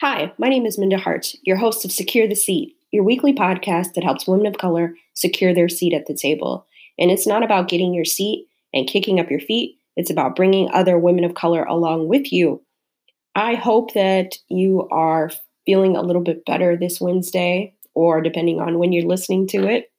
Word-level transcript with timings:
Hi, 0.00 0.32
my 0.38 0.48
name 0.48 0.64
is 0.64 0.78
Minda 0.78 0.96
Hart, 0.96 1.34
your 1.42 1.58
host 1.58 1.84
of 1.84 1.92
Secure 1.92 2.26
the 2.26 2.34
Seat, 2.34 2.74
your 2.90 3.04
weekly 3.04 3.34
podcast 3.34 3.92
that 3.92 4.02
helps 4.02 4.26
women 4.26 4.46
of 4.46 4.56
color 4.56 4.94
secure 5.12 5.52
their 5.52 5.68
seat 5.68 5.92
at 5.92 6.06
the 6.06 6.14
table. 6.14 6.66
And 6.98 7.10
it's 7.10 7.26
not 7.26 7.42
about 7.42 7.68
getting 7.68 7.92
your 7.92 8.06
seat 8.06 8.46
and 8.72 8.88
kicking 8.88 9.20
up 9.20 9.30
your 9.30 9.40
feet, 9.40 9.76
it's 9.96 10.08
about 10.08 10.36
bringing 10.36 10.70
other 10.70 10.98
women 10.98 11.22
of 11.22 11.34
color 11.34 11.64
along 11.64 12.08
with 12.08 12.32
you. 12.32 12.62
I 13.34 13.56
hope 13.56 13.92
that 13.92 14.38
you 14.48 14.88
are 14.90 15.32
feeling 15.66 15.98
a 15.98 16.02
little 16.02 16.22
bit 16.22 16.46
better 16.46 16.78
this 16.78 16.98
Wednesday, 16.98 17.74
or 17.92 18.22
depending 18.22 18.58
on 18.58 18.78
when 18.78 18.94
you're 18.94 19.06
listening 19.06 19.48
to 19.48 19.68
it. 19.68 19.92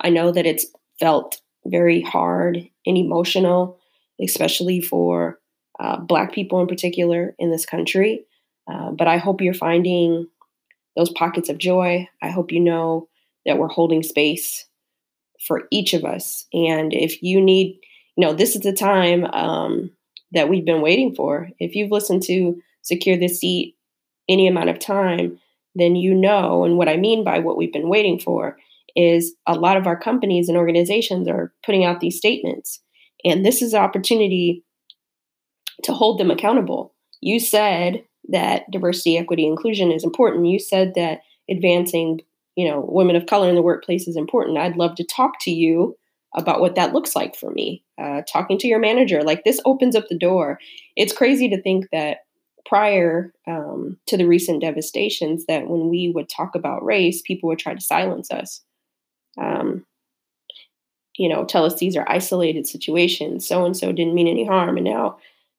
I 0.00 0.08
know 0.08 0.32
that 0.32 0.46
it's 0.46 0.64
felt 0.98 1.42
very 1.66 2.00
hard 2.00 2.56
and 2.86 2.96
emotional, 2.96 3.78
especially 4.18 4.80
for 4.80 5.40
uh, 5.78 5.98
Black 5.98 6.32
people 6.32 6.62
in 6.62 6.66
particular 6.66 7.34
in 7.38 7.50
this 7.50 7.66
country. 7.66 8.24
Uh, 8.70 8.90
but 8.90 9.08
I 9.08 9.18
hope 9.18 9.40
you're 9.40 9.54
finding 9.54 10.26
those 10.96 11.10
pockets 11.10 11.48
of 11.48 11.58
joy. 11.58 12.08
I 12.22 12.30
hope 12.30 12.52
you 12.52 12.60
know 12.60 13.08
that 13.46 13.58
we're 13.58 13.68
holding 13.68 14.02
space 14.02 14.66
for 15.46 15.64
each 15.70 15.92
of 15.92 16.04
us. 16.04 16.46
And 16.52 16.92
if 16.92 17.22
you 17.22 17.40
need, 17.40 17.78
you 18.16 18.26
know, 18.26 18.32
this 18.32 18.54
is 18.56 18.62
the 18.62 18.72
time 18.72 19.26
um, 19.26 19.90
that 20.32 20.48
we've 20.48 20.64
been 20.64 20.80
waiting 20.80 21.14
for. 21.14 21.50
If 21.58 21.74
you've 21.74 21.90
listened 21.90 22.22
to 22.24 22.60
Secure 22.82 23.16
the 23.16 23.28
Seat 23.28 23.76
any 24.28 24.46
amount 24.46 24.70
of 24.70 24.78
time, 24.78 25.38
then 25.74 25.96
you 25.96 26.14
know. 26.14 26.64
And 26.64 26.78
what 26.78 26.88
I 26.88 26.96
mean 26.96 27.24
by 27.24 27.40
what 27.40 27.56
we've 27.56 27.72
been 27.72 27.88
waiting 27.88 28.18
for 28.18 28.56
is 28.96 29.34
a 29.46 29.54
lot 29.54 29.76
of 29.76 29.86
our 29.86 29.98
companies 29.98 30.48
and 30.48 30.56
organizations 30.56 31.28
are 31.28 31.52
putting 31.64 31.84
out 31.84 32.00
these 32.00 32.16
statements. 32.16 32.80
And 33.24 33.44
this 33.44 33.60
is 33.60 33.74
an 33.74 33.82
opportunity 33.82 34.64
to 35.82 35.92
hold 35.92 36.18
them 36.18 36.30
accountable. 36.30 36.94
You 37.20 37.40
said 37.40 38.04
that 38.28 38.70
diversity, 38.70 39.18
equity, 39.18 39.46
inclusion 39.46 39.90
is 39.90 40.04
important. 40.04 40.46
You 40.46 40.58
said 40.58 40.94
that 40.94 41.20
advancing, 41.50 42.20
you 42.56 42.68
know, 42.68 42.84
women 42.88 43.16
of 43.16 43.26
color 43.26 43.48
in 43.48 43.54
the 43.54 43.62
workplace 43.62 44.08
is 44.08 44.16
important. 44.16 44.58
I'd 44.58 44.76
love 44.76 44.94
to 44.96 45.04
talk 45.04 45.40
to 45.42 45.50
you 45.50 45.96
about 46.34 46.60
what 46.60 46.74
that 46.74 46.92
looks 46.92 47.14
like 47.14 47.36
for 47.36 47.50
me. 47.50 47.84
Uh, 48.00 48.22
talking 48.30 48.58
to 48.58 48.66
your 48.66 48.80
manager, 48.80 49.22
like 49.22 49.44
this 49.44 49.60
opens 49.64 49.94
up 49.94 50.08
the 50.08 50.18
door. 50.18 50.58
It's 50.96 51.12
crazy 51.12 51.48
to 51.48 51.62
think 51.62 51.86
that 51.92 52.18
prior 52.66 53.32
um, 53.46 53.98
to 54.06 54.16
the 54.16 54.26
recent 54.26 54.60
devastations, 54.60 55.46
that 55.46 55.68
when 55.68 55.88
we 55.88 56.10
would 56.14 56.28
talk 56.28 56.54
about 56.54 56.84
race, 56.84 57.22
people 57.22 57.48
would 57.48 57.58
try 57.58 57.74
to 57.74 57.80
silence 57.80 58.30
us. 58.30 58.62
Um, 59.38 59.84
you 61.16 61.28
know, 61.28 61.44
tell 61.44 61.64
us 61.64 61.76
these 61.76 61.96
are 61.96 62.08
isolated 62.08 62.66
situations. 62.66 63.46
So 63.46 63.64
and 63.64 63.76
so 63.76 63.92
didn't 63.92 64.14
mean 64.14 64.26
any 64.26 64.44
harm, 64.44 64.76
and 64.76 64.84
now 64.84 65.18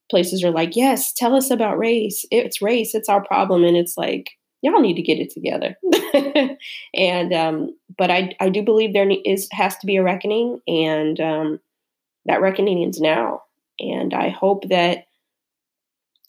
places 0.09 0.43
are 0.43 0.51
like, 0.51 0.75
yes, 0.75 1.11
tell 1.13 1.35
us 1.35 1.49
about 1.49 1.77
race. 1.77 2.25
It's 2.31 2.61
race. 2.61 2.93
It's 2.93 3.09
our 3.09 3.23
problem. 3.23 3.63
And 3.63 3.75
it's 3.75 3.97
like, 3.97 4.31
y'all 4.61 4.81
need 4.81 4.95
to 4.95 5.01
get 5.01 5.19
it 5.19 5.31
together. 5.31 5.75
and, 6.93 7.33
um, 7.33 7.75
but 7.97 8.11
I, 8.11 8.35
I 8.39 8.49
do 8.49 8.61
believe 8.61 8.93
there 8.93 9.09
is, 9.25 9.47
has 9.51 9.77
to 9.77 9.85
be 9.85 9.97
a 9.97 10.03
reckoning 10.03 10.59
and, 10.67 11.19
um, 11.19 11.59
that 12.25 12.41
reckoning 12.41 12.83
is 12.83 12.99
now. 12.99 13.43
And 13.79 14.13
I 14.13 14.29
hope 14.29 14.69
that 14.69 15.05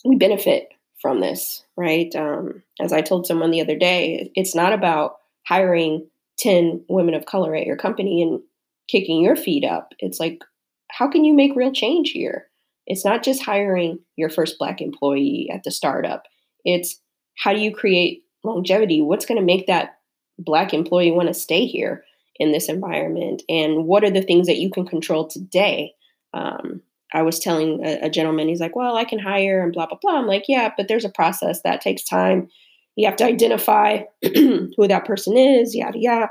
we 0.05 0.17
benefit 0.17 0.69
from 1.01 1.21
this, 1.21 1.65
right? 1.77 2.15
Um, 2.15 2.63
as 2.81 2.93
I 2.93 3.01
told 3.01 3.27
someone 3.27 3.51
the 3.51 3.61
other 3.61 3.77
day, 3.77 4.31
it's 4.35 4.55
not 4.55 4.73
about 4.73 5.19
hiring 5.47 6.07
10 6.39 6.85
women 6.89 7.15
of 7.15 7.27
color 7.27 7.55
at 7.55 7.67
your 7.67 7.77
company 7.77 8.23
and 8.23 8.41
kicking 8.89 9.23
your 9.23 9.37
feet 9.37 9.65
up. 9.65 9.93
It's 9.99 10.21
like, 10.21 10.43
how 10.91 11.09
can 11.09 11.25
you 11.25 11.35
make 11.35 11.57
real 11.57 11.73
change 11.73 12.11
here? 12.11 12.46
It's 12.87 13.05
not 13.05 13.23
just 13.23 13.43
hiring 13.43 13.99
your 14.17 14.31
first 14.31 14.59
Black 14.59 14.81
employee 14.81 15.51
at 15.53 15.65
the 15.65 15.71
startup, 15.71 16.25
it's 16.65 17.01
how 17.37 17.53
do 17.53 17.61
you 17.61 17.75
create 17.75 18.23
longevity? 18.45 19.01
What's 19.01 19.27
going 19.27 19.39
to 19.39 19.45
make 19.45 19.67
that 19.67 19.99
Black 20.39 20.73
employee 20.73 21.13
want 21.13 21.29
to 21.29 21.35
stay 21.35 21.67
here 21.67 22.05
in 22.39 22.53
this 22.53 22.69
environment? 22.69 23.43
And 23.49 23.85
what 23.85 24.05
are 24.05 24.11
the 24.11 24.23
things 24.23 24.47
that 24.47 24.59
you 24.59 24.71
can 24.71 24.87
control 24.87 25.27
today? 25.27 25.95
Um, 26.35 26.83
I 27.15 27.23
was 27.23 27.39
telling 27.39 27.85
a, 27.85 28.07
a 28.07 28.11
gentleman, 28.11 28.49
he's 28.49 28.61
like, 28.61 28.77
well, 28.77 28.97
I 28.97 29.05
can 29.05 29.19
hire 29.19 29.63
and 29.63 29.73
blah, 29.73 29.87
blah, 29.87 29.99
blah. 30.01 30.19
I'm 30.19 30.27
like, 30.27 30.45
yeah, 30.49 30.73
but 30.77 30.89
there's 30.89 31.05
a 31.05 31.11
process 31.11 31.63
that 31.63 31.81
takes 31.81 32.05
time. 32.05 32.49
You 32.97 33.07
have 33.07 33.17
to 33.17 33.25
identify 33.25 34.03
who 34.23 34.89
that 34.89 35.05
person 35.05 35.37
is, 35.37 35.75
yada, 35.75 35.99
yada. 35.99 36.31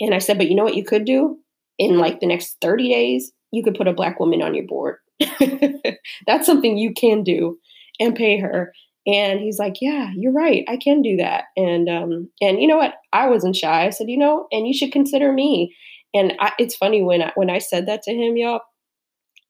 And 0.00 0.14
I 0.14 0.18
said, 0.18 0.38
but 0.38 0.48
you 0.48 0.54
know 0.54 0.64
what 0.64 0.76
you 0.76 0.84
could 0.84 1.04
do? 1.04 1.38
In 1.78 1.98
like 1.98 2.20
the 2.20 2.26
next 2.26 2.56
30 2.60 2.88
days, 2.88 3.32
you 3.50 3.62
could 3.62 3.74
put 3.74 3.88
a 3.88 3.92
Black 3.92 4.18
woman 4.18 4.42
on 4.42 4.54
your 4.54 4.66
board 4.66 4.96
That's 6.26 6.46
something 6.46 6.76
you 6.78 6.92
can 6.94 7.22
do 7.22 7.58
and 7.98 8.14
pay 8.14 8.38
her. 8.38 8.72
And 9.06 9.40
he's 9.40 9.58
like, 9.58 9.76
"Yeah, 9.80 10.10
you're 10.16 10.32
right. 10.32 10.64
I 10.68 10.76
can 10.76 11.00
do 11.00 11.16
that." 11.18 11.44
And 11.56 11.88
um, 11.88 12.28
and 12.40 12.60
you 12.60 12.66
know 12.66 12.76
what? 12.76 12.94
I 13.12 13.28
wasn't 13.28 13.56
shy. 13.56 13.86
I 13.86 13.90
said, 13.90 14.08
"You 14.10 14.18
know, 14.18 14.48
and 14.50 14.66
you 14.66 14.74
should 14.74 14.92
consider 14.92 15.32
me." 15.32 15.74
And 16.12 16.32
I, 16.40 16.52
it's 16.58 16.74
funny 16.76 17.02
when 17.02 17.22
I, 17.22 17.32
when 17.36 17.50
I 17.50 17.58
said 17.58 17.86
that 17.86 18.02
to 18.04 18.12
him, 18.12 18.36
y'all. 18.36 18.60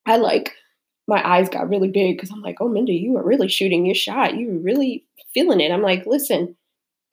I 0.07 0.17
like 0.17 0.53
my 1.09 1.27
eyes 1.27 1.49
got 1.49 1.69
really 1.69 1.89
big 1.89 2.17
because 2.17 2.31
I'm 2.31 2.43
like, 2.43 2.57
"Oh, 2.61 2.69
Minda, 2.69 2.93
you 2.93 3.17
are 3.17 3.25
really 3.25 3.49
shooting 3.49 3.87
your 3.87 3.95
shot. 3.95 4.37
You 4.37 4.51
are 4.57 4.59
really 4.63 5.07
feeling 5.35 5.61
it." 5.61 5.73
I'm 5.73 5.83
like, 5.83 6.07
"Listen, 6.07 6.57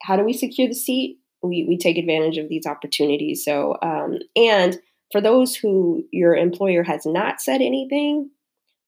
how 0.02 0.16
do 0.16 0.24
we 0.24 0.32
secure 0.32 0.68
the 0.68 0.74
seat? 0.74 1.18
We 1.42 1.64
we 1.68 1.78
take 1.78 1.98
advantage 1.98 2.38
of 2.38 2.48
these 2.48 2.66
opportunities." 2.66 3.44
So, 3.44 3.76
um, 3.82 4.18
and 4.36 4.78
for 5.12 5.20
those 5.20 5.56
who 5.56 6.04
your 6.12 6.36
employer 6.36 6.82
has 6.82 7.06
not 7.06 7.40
said 7.40 7.60
anything, 7.62 8.30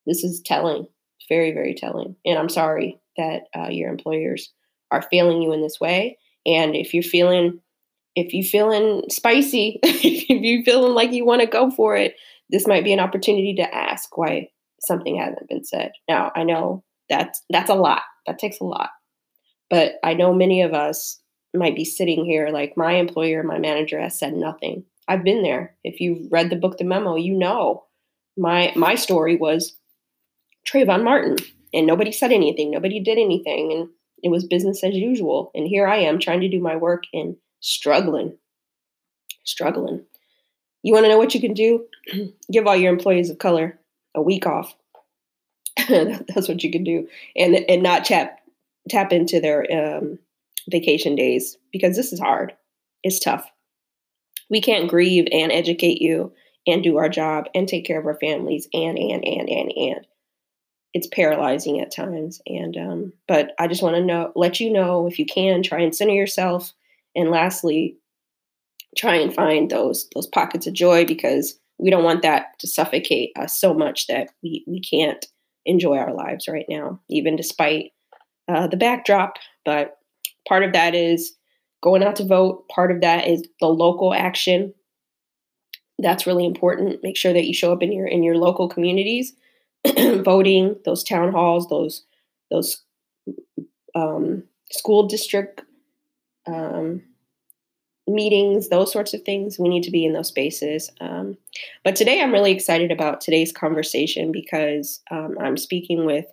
this 0.07 0.25
is 0.25 0.41
telling, 0.41 0.87
very, 1.29 1.53
very 1.53 1.75
telling. 1.75 2.17
And 2.25 2.39
I'm 2.39 2.49
sorry 2.49 3.01
that 3.17 3.43
uh, 3.57 3.69
your 3.69 3.91
employers 3.91 4.53
are 4.91 5.03
failing 5.11 5.43
you 5.43 5.53
in 5.53 5.63
this 5.63 5.81
way. 5.81 6.19
And 6.45 6.77
if 6.77 6.95
you're 6.95 7.03
feeling, 7.03 7.61
if 8.15 8.33
you're 8.33 8.45
feeling 8.45 9.03
spicy, 9.11 9.81
if 9.83 10.29
you're 10.29 10.65
feeling 10.65 10.95
like 10.95 11.13
you 11.13 11.25
want 11.25 11.41
to 11.41 11.47
go 11.47 11.71
for 11.71 11.97
it, 11.97 12.15
this 12.51 12.67
might 12.67 12.85
be 12.85 12.93
an 12.93 13.01
opportunity 13.01 13.55
to 13.57 13.75
ask 13.75 14.17
why 14.17 14.49
something 14.81 15.19
hasn't 15.19 15.49
been 15.49 15.65
said. 15.65 15.93
Now, 16.09 16.31
I 16.37 16.45
know 16.45 16.85
that's 17.09 17.43
that's 17.51 17.71
a 17.71 17.75
lot. 17.75 18.03
That 18.27 18.39
takes 18.39 18.61
a 18.61 18.65
lot. 18.65 18.91
But 19.69 19.95
I 20.05 20.15
know 20.15 20.33
many 20.33 20.63
of 20.63 20.75
us 20.75 21.21
might 21.55 21.75
be 21.75 21.85
sitting 21.85 22.25
here 22.25 22.49
like 22.51 22.77
my 22.77 22.93
employer, 22.93 23.43
my 23.43 23.59
manager 23.59 24.01
has 24.01 24.19
said 24.19 24.35
nothing. 24.35 24.85
I've 25.09 25.25
been 25.25 25.43
there. 25.43 25.77
If 25.83 26.01
you've 26.01 26.31
read 26.31 26.51
the 26.51 26.57
book 26.57 26.79
The 26.79 26.85
Memo, 26.85 27.17
you 27.17 27.37
know 27.37 27.85
my 28.37 28.73
my 28.77 28.95
story 28.95 29.37
was 29.37 29.77
Trayvon 30.71 31.05
Martin. 31.05 31.37
And 31.73 31.87
nobody 31.87 32.13
said 32.13 32.33
anything. 32.33 32.71
Nobody 32.71 33.01
did 33.01 33.19
anything. 33.19 33.73
And 33.73 33.89
it 34.23 34.31
was 34.31 34.45
business 34.45 34.83
as 34.83 34.95
usual. 34.95 35.51
And 35.55 35.67
here 35.67 35.87
I 35.87 35.97
am 35.97 36.19
trying 36.19 36.41
to 36.41 36.49
do 36.49 36.61
my 36.61 36.77
work 36.77 37.05
and 37.13 37.37
struggling. 37.61 38.39
Struggling. 39.45 40.05
You 40.83 40.93
want 40.93 41.05
to 41.05 41.09
know 41.09 41.19
what 41.19 41.35
you 41.35 41.41
can 41.41 41.53
do? 41.53 41.85
Give 42.53 42.67
all 42.67 42.77
your 42.77 42.93
employees 42.93 43.31
of 43.31 43.39
color 43.39 43.79
a 44.15 44.23
week 44.23 44.47
off. 44.47 44.75
That's 45.89 46.49
what 46.49 46.63
you 46.63 46.71
can 46.71 46.85
do. 46.85 47.09
And 47.37 47.57
and 47.69 47.83
not 47.83 48.05
tap 48.05 48.39
tap 48.89 49.13
into 49.13 49.41
their 49.41 49.67
um, 49.71 50.19
vacation 50.71 51.15
days 51.15 51.59
because 51.73 51.97
this 51.97 52.13
is 52.13 52.21
hard. 52.21 52.55
It's 53.03 53.19
tough. 53.19 53.51
We 54.49 54.61
can't 54.61 54.89
grieve 54.89 55.27
and 55.33 55.53
educate 55.53 56.01
you 56.01 56.33
and 56.67 56.83
do 56.83 56.99
our 56.99 57.09
job 57.09 57.47
and 57.55 57.69
take 57.69 57.85
care 57.85 57.99
of 57.99 58.07
our 58.07 58.19
families 58.19 58.69
and 58.73 58.99
and 58.99 59.25
and 59.25 59.49
and 59.49 59.73
and 59.77 60.07
it's 60.95 61.07
paralyzing 61.09 61.81
at 61.81 61.95
times. 61.95 62.41
And 62.47 62.77
um, 62.77 63.13
but 63.29 63.53
I 63.59 63.69
just 63.69 63.83
want 63.83 63.97
to 63.97 64.05
know, 64.05 64.33
let 64.35 64.61
you 64.61 64.73
know 64.73 65.07
if 65.07 65.19
you 65.19 65.27
can 65.27 65.63
try 65.63 65.81
and 65.81 65.95
center 65.95 66.15
yourself. 66.15 66.73
And 67.15 67.31
lastly, 67.31 67.97
try 68.97 69.17
and 69.17 69.35
find 69.35 69.71
those 69.71 70.09
those 70.15 70.27
pockets 70.27 70.67
of 70.67 70.75
joy 70.75 71.05
because 71.05 71.59
we 71.79 71.91
don't 71.91 72.05
want 72.05 72.23
that 72.23 72.59
to 72.61 72.67
suffocate 72.67 73.33
us 73.39 73.59
so 73.59 73.75
much 73.75 74.07
that 74.07 74.31
we 74.43 74.65
we 74.67 74.81
can't 74.81 75.25
enjoy 75.65 75.99
our 75.99 76.15
lives 76.15 76.49
right 76.49 76.67
now, 76.69 77.01
even 77.11 77.37
despite 77.37 77.93
uh, 78.49 78.67
the 78.67 78.77
backdrop. 78.77 79.35
But 79.65 79.99
part 80.49 80.63
of 80.63 80.73
that 80.73 80.95
is 80.95 81.35
going 81.83 82.03
out 82.03 82.17
to 82.17 82.25
vote. 82.25 82.69
Part 82.69 82.91
of 82.91 83.01
that 83.03 83.27
is 83.27 83.43
the 83.61 83.67
local 83.67 84.15
action. 84.15 84.73
That's 85.99 86.27
really 86.27 86.47
important. 86.47 87.01
Make 87.03 87.17
sure 87.17 87.33
that 87.33 87.47
you 87.47 87.55
show 87.55 87.73
up 87.73 87.83
in 87.83 87.93
your 87.93 88.07
in 88.07 88.23
your 88.23 88.37
local 88.37 88.69
communities 88.69 89.35
voting, 90.25 90.77
those 90.85 91.03
town 91.03 91.33
halls, 91.33 91.69
those 91.69 92.05
those 92.51 92.83
um, 93.95 94.45
school 94.71 95.07
district 95.07 95.63
um, 96.47 97.03
meetings, 98.07 98.69
those 98.69 98.93
sorts 98.93 99.15
of 99.15 99.23
things. 99.23 99.59
We 99.59 99.69
need 99.69 99.83
to 99.85 99.91
be 99.91 100.05
in 100.05 100.13
those 100.13 100.29
spaces. 100.29 100.91
Um, 101.01 101.37
but 101.85 101.97
today, 101.97 102.23
I'm 102.23 102.33
really 102.33 102.53
excited 102.53 102.93
about 102.93 103.21
today's 103.21 103.53
conversation 103.53 104.33
because 104.33 105.03
um, 105.11 105.37
I'm 105.41 105.57
speaking 105.57 106.05
with 106.07 106.27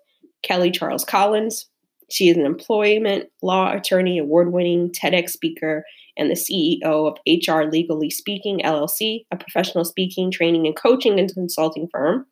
Kelly 0.43 0.71
Charles 0.71 1.05
Collins. 1.05 1.67
She 2.09 2.29
is 2.29 2.37
an 2.37 2.45
employment 2.45 3.29
law 3.41 3.73
attorney, 3.73 4.19
award 4.19 4.51
winning 4.51 4.91
TEDx 4.91 5.29
speaker, 5.31 5.83
and 6.15 6.29
the 6.29 6.35
CEO 6.35 6.83
of 6.83 7.17
HR 7.25 7.63
Legally 7.63 8.09
Speaking 8.09 8.59
LLC, 8.63 9.25
a 9.31 9.37
professional 9.37 9.85
speaking, 9.85 10.29
training, 10.29 10.67
and 10.67 10.75
coaching 10.75 11.19
and 11.19 11.33
consulting 11.33 11.87
firm. 11.91 12.27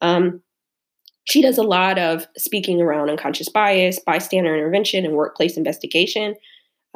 Um, 0.00 0.42
she 1.26 1.42
does 1.42 1.58
a 1.58 1.62
lot 1.62 1.98
of 1.98 2.26
speaking 2.36 2.80
around 2.80 3.10
unconscious 3.10 3.48
bias, 3.48 3.98
bystander 3.98 4.54
intervention, 4.54 5.04
and 5.04 5.14
workplace 5.14 5.56
investigation. 5.56 6.36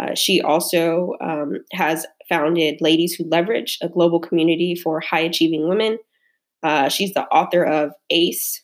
Uh, 0.01 0.15
she 0.15 0.41
also 0.41 1.15
um, 1.21 1.59
has 1.73 2.07
founded 2.29 2.81
Ladies 2.81 3.13
Who 3.15 3.25
Leverage, 3.25 3.79
a 3.83 3.89
global 3.89 4.21
community 4.21 4.77
for 4.77 5.01
high 5.01 5.21
achieving 5.21 5.69
women. 5.69 5.99
Uh, 6.63 6.89
she's 6.89 7.13
the 7.13 7.25
author 7.27 7.65
of 7.65 7.91
ACE, 8.11 8.63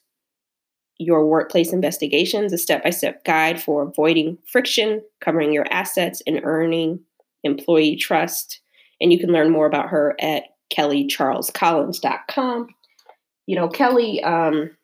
Your 0.98 1.26
Workplace 1.26 1.72
Investigations, 1.72 2.52
a 2.52 2.58
step 2.58 2.84
by 2.84 2.90
step 2.90 3.24
guide 3.24 3.60
for 3.60 3.82
avoiding 3.82 4.38
friction, 4.50 5.02
covering 5.20 5.52
your 5.52 5.66
assets, 5.70 6.22
and 6.28 6.40
earning 6.44 7.00
employee 7.42 7.96
trust. 7.96 8.60
And 9.00 9.12
you 9.12 9.18
can 9.18 9.32
learn 9.32 9.50
more 9.50 9.66
about 9.66 9.88
her 9.88 10.14
at 10.20 10.44
kellycharlescollins.com. 10.72 12.68
You 13.46 13.56
know, 13.56 13.68
Kelly, 13.68 14.22
um, 14.22 14.75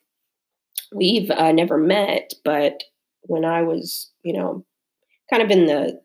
we've 0.94 1.30
uh, 1.30 1.52
never 1.52 1.78
met, 1.78 2.34
but 2.44 2.82
when 3.22 3.44
I 3.44 3.62
was, 3.62 4.10
you 4.22 4.32
know, 4.32 4.64
kind 5.30 5.42
of 5.42 5.50
in 5.50 5.66
the 5.66 6.00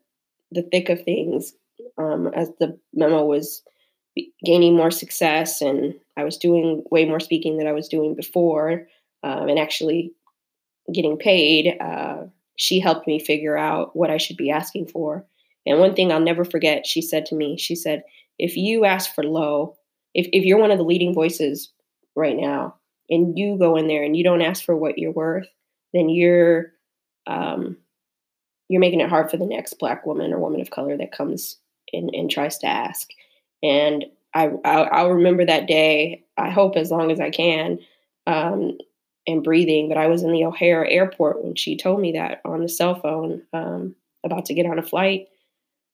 the 0.52 0.64
thick 0.64 0.90
of 0.90 1.04
things, 1.04 1.54
um, 1.98 2.28
as 2.34 2.50
the 2.60 2.80
memo 2.94 3.26
was 3.26 3.64
gaining 4.46 4.76
more 4.76 4.92
success, 4.92 5.62
and 5.62 5.94
I 6.16 6.24
was 6.24 6.38
doing 6.38 6.84
way 6.90 7.06
more 7.06 7.20
speaking 7.20 7.58
than 7.58 7.68
I 7.68 7.74
was 7.74 7.88
doing 7.88 8.16
before, 8.16 8.88
um, 9.24 9.50
and 9.50 9.60
actually 9.60 10.14
getting 10.94 11.18
paid. 11.18 11.78
Uh, 11.82 12.24
she 12.56 12.80
helped 12.80 13.08
me 13.08 13.20
figure 13.20 13.58
out 13.58 13.96
what 13.96 14.10
I 14.10 14.18
should 14.18 14.38
be 14.38 14.50
asking 14.50 14.88
for. 14.88 15.26
And 15.66 15.80
one 15.80 15.94
thing 15.94 16.12
I'll 16.12 16.20
never 16.20 16.46
forget, 16.46 16.88
she 16.88 17.02
said 17.02 17.26
to 17.28 17.36
me, 17.36 17.58
she 17.58 17.76
said, 17.76 18.04
if 18.40 18.56
you 18.56 18.86
ask 18.86 19.14
for 19.14 19.24
low, 19.24 19.76
if, 20.14 20.28
if 20.32 20.46
you're 20.46 20.60
one 20.60 20.72
of 20.72 20.78
the 20.78 20.84
leading 20.84 21.14
voices 21.14 21.72
right 22.16 22.36
now, 22.36 22.76
and 23.10 23.38
you 23.38 23.58
go 23.58 23.76
in 23.76 23.88
there 23.88 24.04
and 24.04 24.16
you 24.16 24.24
don't 24.24 24.42
ask 24.42 24.64
for 24.64 24.76
what 24.76 24.98
you're 24.98 25.12
worth, 25.12 25.48
then 25.94 26.10
you're 26.10 26.74
um, 27.26 27.78
you're 28.70 28.82
making 28.82 29.02
it 29.02 29.10
hard 29.10 29.30
for 29.30 29.38
the 29.38 29.46
next 29.46 29.80
black 29.80 30.06
woman 30.06 30.34
or 30.34 30.40
woman 30.40 30.62
of 30.62 30.72
color 30.72 30.98
that 30.98 31.12
comes 31.12 31.58
in 31.94 32.10
and 32.14 32.30
tries 32.30 32.58
to 32.60 32.68
ask. 32.68 33.10
And 33.64 34.06
I, 34.34 34.46
I 34.66 35.04
will 35.04 35.14
remember 35.14 35.46
that 35.46 35.68
day. 35.68 36.26
I 36.38 36.50
hope 36.50 36.76
as 36.76 36.92
long 36.92 37.12
as 37.12 37.20
I 37.20 37.30
can, 37.30 37.80
um, 38.28 38.78
and 39.26 39.44
breathing. 39.44 39.90
But 39.90 39.98
I 39.98 40.08
was 40.08 40.24
in 40.24 40.32
the 40.32 40.46
O'Hare 40.46 40.86
airport 40.86 41.44
when 41.44 41.56
she 41.56 41.78
told 41.78 42.02
me 42.02 42.14
that 42.14 42.42
on 42.46 42.62
the 42.62 42.70
cell 42.70 42.96
phone, 42.96 43.42
um, 43.54 43.96
about 44.26 44.46
to 44.46 44.54
get 44.54 44.66
on 44.66 44.80
a 44.80 44.84
flight 44.84 45.28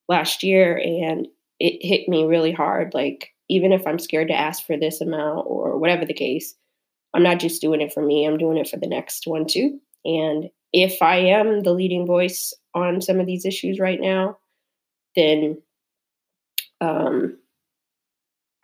last 0.10 0.44
year, 0.44 0.78
and 0.78 1.28
it 1.60 1.86
hit 1.86 2.10
me 2.10 2.26
really 2.26 2.52
hard. 2.52 2.94
Like 2.94 3.30
even 3.50 3.72
if 3.72 3.86
I'm 3.86 4.00
scared 4.00 4.30
to 4.30 4.40
ask 4.40 4.66
for 4.66 4.78
this 4.78 5.00
amount 5.00 5.46
or 5.48 5.78
whatever 5.78 6.06
the 6.06 6.14
case, 6.14 6.56
I'm 7.14 7.24
not 7.24 7.40
just 7.40 7.62
doing 7.62 7.82
it 7.82 7.94
for 7.94 8.04
me, 8.04 8.26
I'm 8.26 8.38
doing 8.38 8.58
it 8.58 8.68
for 8.68 8.78
the 8.78 8.88
next 8.88 9.28
one 9.28 9.46
too. 9.46 9.80
And 10.06 10.50
if 10.74 11.02
I 11.02 11.18
am 11.18 11.62
the 11.62 11.74
leading 11.74 12.06
voice 12.06 12.54
on 12.74 13.02
some 13.02 13.20
of 13.20 13.28
these 13.28 13.46
issues 13.46 13.80
right 13.80 14.02
now, 14.02 14.38
then 15.16 15.62
um, 16.82 17.38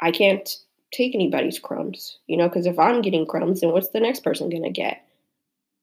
I 0.02 0.12
can't 0.12 0.50
take 0.92 1.14
anybody's 1.14 1.60
crumbs, 1.60 2.18
you 2.28 2.36
know, 2.36 2.48
because 2.48 2.66
if 2.66 2.80
I'm 2.80 3.02
getting 3.02 3.26
crumbs, 3.26 3.62
then 3.62 3.72
what's 3.72 3.90
the 3.90 4.00
next 4.00 4.24
person 4.24 4.50
going 4.50 4.64
to 4.64 4.72
get? 4.72 5.06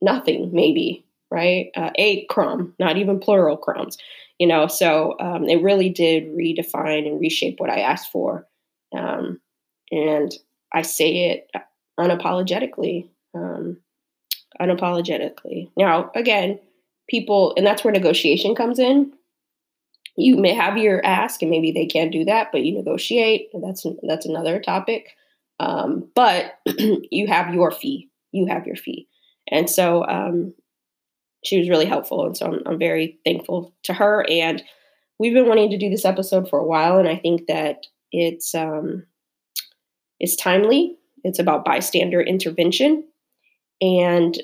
Nothing, 0.02 0.50
maybe, 0.52 1.04
right? 1.30 1.70
Uh, 1.76 1.90
a 1.96 2.26
crumb, 2.26 2.74
not 2.78 2.96
even 2.96 3.20
plural 3.20 3.56
crumbs, 3.56 3.96
you 4.38 4.46
know. 4.46 4.66
So 4.66 5.14
um, 5.20 5.48
it 5.48 5.62
really 5.62 5.88
did 5.88 6.24
redefine 6.34 7.06
and 7.06 7.20
reshape 7.20 7.60
what 7.60 7.70
I 7.70 7.80
asked 7.80 8.10
for. 8.10 8.46
Um, 8.96 9.40
and 9.92 10.32
I 10.72 10.82
say 10.82 11.30
it 11.30 11.50
unapologetically. 11.98 13.08
Um, 13.34 13.78
unapologetically. 14.60 15.70
Now, 15.76 16.10
again, 16.14 16.58
people, 17.08 17.54
and 17.56 17.66
that's 17.66 17.84
where 17.84 17.92
negotiation 17.92 18.54
comes 18.54 18.78
in. 18.78 19.12
You 20.16 20.36
may 20.36 20.54
have 20.54 20.78
your 20.78 21.04
ask, 21.04 21.42
and 21.42 21.50
maybe 21.50 21.72
they 21.72 21.86
can't 21.86 22.12
do 22.12 22.24
that, 22.24 22.50
but 22.52 22.62
you 22.62 22.74
negotiate. 22.74 23.48
That's 23.52 23.86
that's 24.02 24.24
another 24.24 24.60
topic. 24.60 25.10
Um, 25.60 26.10
but 26.14 26.58
you 27.10 27.26
have 27.26 27.52
your 27.52 27.70
fee. 27.70 28.08
You 28.32 28.46
have 28.46 28.66
your 28.66 28.76
fee, 28.76 29.08
and 29.50 29.68
so 29.68 30.06
um, 30.06 30.54
she 31.44 31.58
was 31.58 31.68
really 31.68 31.84
helpful, 31.84 32.24
and 32.24 32.36
so 32.36 32.46
I'm, 32.46 32.60
I'm 32.64 32.78
very 32.78 33.18
thankful 33.26 33.74
to 33.84 33.92
her. 33.92 34.24
And 34.30 34.62
we've 35.18 35.34
been 35.34 35.48
wanting 35.48 35.70
to 35.70 35.78
do 35.78 35.90
this 35.90 36.06
episode 36.06 36.48
for 36.48 36.58
a 36.58 36.66
while, 36.66 36.98
and 36.98 37.08
I 37.08 37.16
think 37.16 37.46
that 37.48 37.84
it's 38.10 38.54
um, 38.54 39.04
it's 40.18 40.36
timely 40.36 40.96
it's 41.24 41.38
about 41.38 41.64
bystander 41.64 42.20
intervention. 42.20 43.04
And 43.80 44.38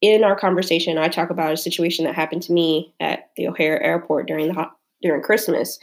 in 0.00 0.24
our 0.24 0.36
conversation, 0.38 0.98
I 0.98 1.08
talk 1.08 1.30
about 1.30 1.52
a 1.52 1.58
situation 1.58 2.04
that 2.04 2.14
happened 2.14 2.42
to 2.42 2.52
me 2.52 2.94
at 3.00 3.30
the 3.36 3.48
O'Hare 3.48 3.82
Airport 3.82 4.26
during 4.26 4.48
the 4.48 4.70
during 5.02 5.22
Christmas, 5.22 5.78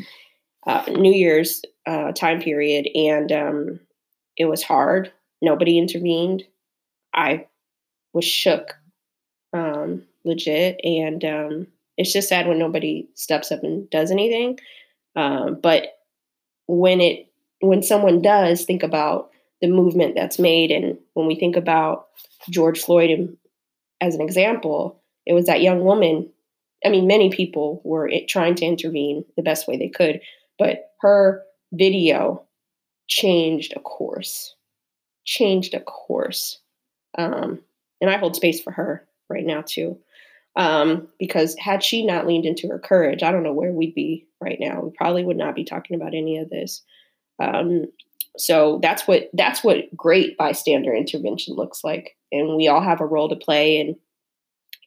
uh, 0.65 0.83
New 0.89 1.13
Year's 1.13 1.61
uh, 1.85 2.11
time 2.11 2.41
period, 2.41 2.87
and 2.95 3.31
um, 3.31 3.79
it 4.37 4.45
was 4.45 4.63
hard. 4.63 5.11
Nobody 5.41 5.77
intervened. 5.77 6.43
I 7.13 7.47
was 8.13 8.25
shook, 8.25 8.75
um, 9.53 10.03
legit, 10.23 10.79
and 10.83 11.23
um, 11.23 11.67
it's 11.97 12.13
just 12.13 12.29
sad 12.29 12.47
when 12.47 12.59
nobody 12.59 13.07
steps 13.15 13.51
up 13.51 13.63
and 13.63 13.89
does 13.89 14.11
anything. 14.11 14.59
Um, 15.15 15.59
but 15.61 15.99
when 16.67 17.01
it 17.01 17.27
when 17.61 17.81
someone 17.81 18.21
does, 18.21 18.65
think 18.65 18.83
about 18.83 19.31
the 19.61 19.67
movement 19.67 20.15
that's 20.15 20.39
made. 20.39 20.71
And 20.71 20.97
when 21.13 21.27
we 21.27 21.35
think 21.35 21.55
about 21.55 22.07
George 22.49 22.81
Floyd 22.81 23.37
as 24.01 24.15
an 24.15 24.21
example, 24.21 25.01
it 25.25 25.33
was 25.33 25.45
that 25.45 25.61
young 25.61 25.81
woman. 25.81 26.29
I 26.85 26.89
mean, 26.89 27.07
many 27.07 27.29
people 27.29 27.81
were 27.83 28.09
trying 28.27 28.55
to 28.55 28.65
intervene 28.65 29.25
the 29.35 29.43
best 29.43 29.67
way 29.67 29.77
they 29.77 29.89
could, 29.89 30.21
but 30.59 30.91
her 31.01 31.43
video 31.71 32.43
changed 33.07 33.73
a 33.75 33.79
course, 33.79 34.55
changed 35.25 35.73
a 35.73 35.79
course. 35.79 36.59
Um, 37.17 37.59
and 37.99 38.09
I 38.09 38.17
hold 38.17 38.35
space 38.35 38.61
for 38.61 38.71
her 38.71 39.07
right 39.29 39.45
now, 39.45 39.63
too. 39.65 39.97
Um, 40.55 41.07
because 41.19 41.55
had 41.59 41.83
she 41.83 42.05
not 42.05 42.25
leaned 42.25 42.45
into 42.45 42.67
her 42.67 42.79
courage, 42.79 43.21
I 43.21 43.31
don't 43.31 43.43
know 43.43 43.53
where 43.53 43.71
we'd 43.71 43.93
be 43.93 44.25
right 44.41 44.57
now. 44.59 44.81
We 44.81 44.91
probably 44.91 45.23
would 45.23 45.37
not 45.37 45.55
be 45.55 45.63
talking 45.63 45.95
about 45.95 46.15
any 46.15 46.37
of 46.37 46.49
this. 46.49 46.81
Um, 47.39 47.85
so 48.37 48.79
that's 48.81 49.07
what 49.07 49.29
that's 49.33 49.63
what 49.63 49.95
great 49.95 50.37
bystander 50.37 50.93
intervention 50.93 51.55
looks 51.55 51.83
like. 51.83 52.15
And 52.31 52.55
we 52.55 52.67
all 52.67 52.81
have 52.81 53.01
a 53.01 53.05
role 53.05 53.29
to 53.29 53.35
play. 53.35 53.79
And 53.79 53.95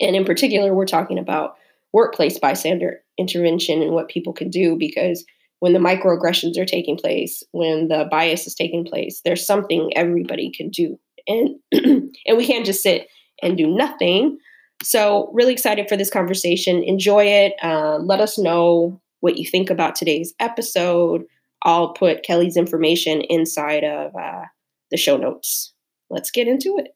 and 0.01 0.17
in 0.17 0.25
particular 0.25 0.75
we're 0.75 0.87
talking 0.87 1.19
about 1.19 1.57
workplace 1.93 2.39
bystander 2.39 3.03
intervention 3.19 3.83
and 3.83 3.93
what 3.93 4.09
people 4.09 4.33
can 4.33 4.49
do 4.49 4.77
because 4.77 5.25
when 5.59 5.73
the 5.73 5.79
microaggressions 5.79 6.57
are 6.57 6.65
taking 6.65 6.97
place 6.97 7.43
when 7.53 7.89
the 7.89 8.07
bias 8.11 8.47
is 8.47 8.55
taking 8.55 8.85
place 8.85 9.21
there's 9.25 9.45
something 9.45 9.93
everybody 9.97 10.51
can 10.51 10.71
do. 10.71 10.99
And 11.27 11.57
and 11.73 12.37
we 12.37 12.47
can't 12.47 12.67
just 12.67 12.83
sit 12.83 13.09
and 13.43 13.57
do 13.57 13.67
nothing. 13.67 14.39
So 14.83 15.31
really 15.35 15.53
excited 15.53 15.89
for 15.89 15.97
this 15.97 16.11
conversation. 16.11 16.83
Enjoy 16.83 17.25
it. 17.25 17.55
Uh, 17.63 17.99
let 17.99 18.21
us 18.21 18.39
know 18.39 19.01
what 19.21 19.37
you 19.37 19.49
think 19.49 19.69
about 19.69 19.95
today's 19.95 20.33
episode 20.41 21.25
I'll 21.63 21.93
put 21.93 22.23
Kelly's 22.23 22.57
information 22.57 23.21
inside 23.23 23.85
of 23.85 24.15
uh, 24.17 24.45
the 24.91 24.97
show 24.97 25.17
notes. 25.17 25.75
Let's 26.09 26.31
get 26.31 26.49
into 26.49 26.79
it. 26.79 26.95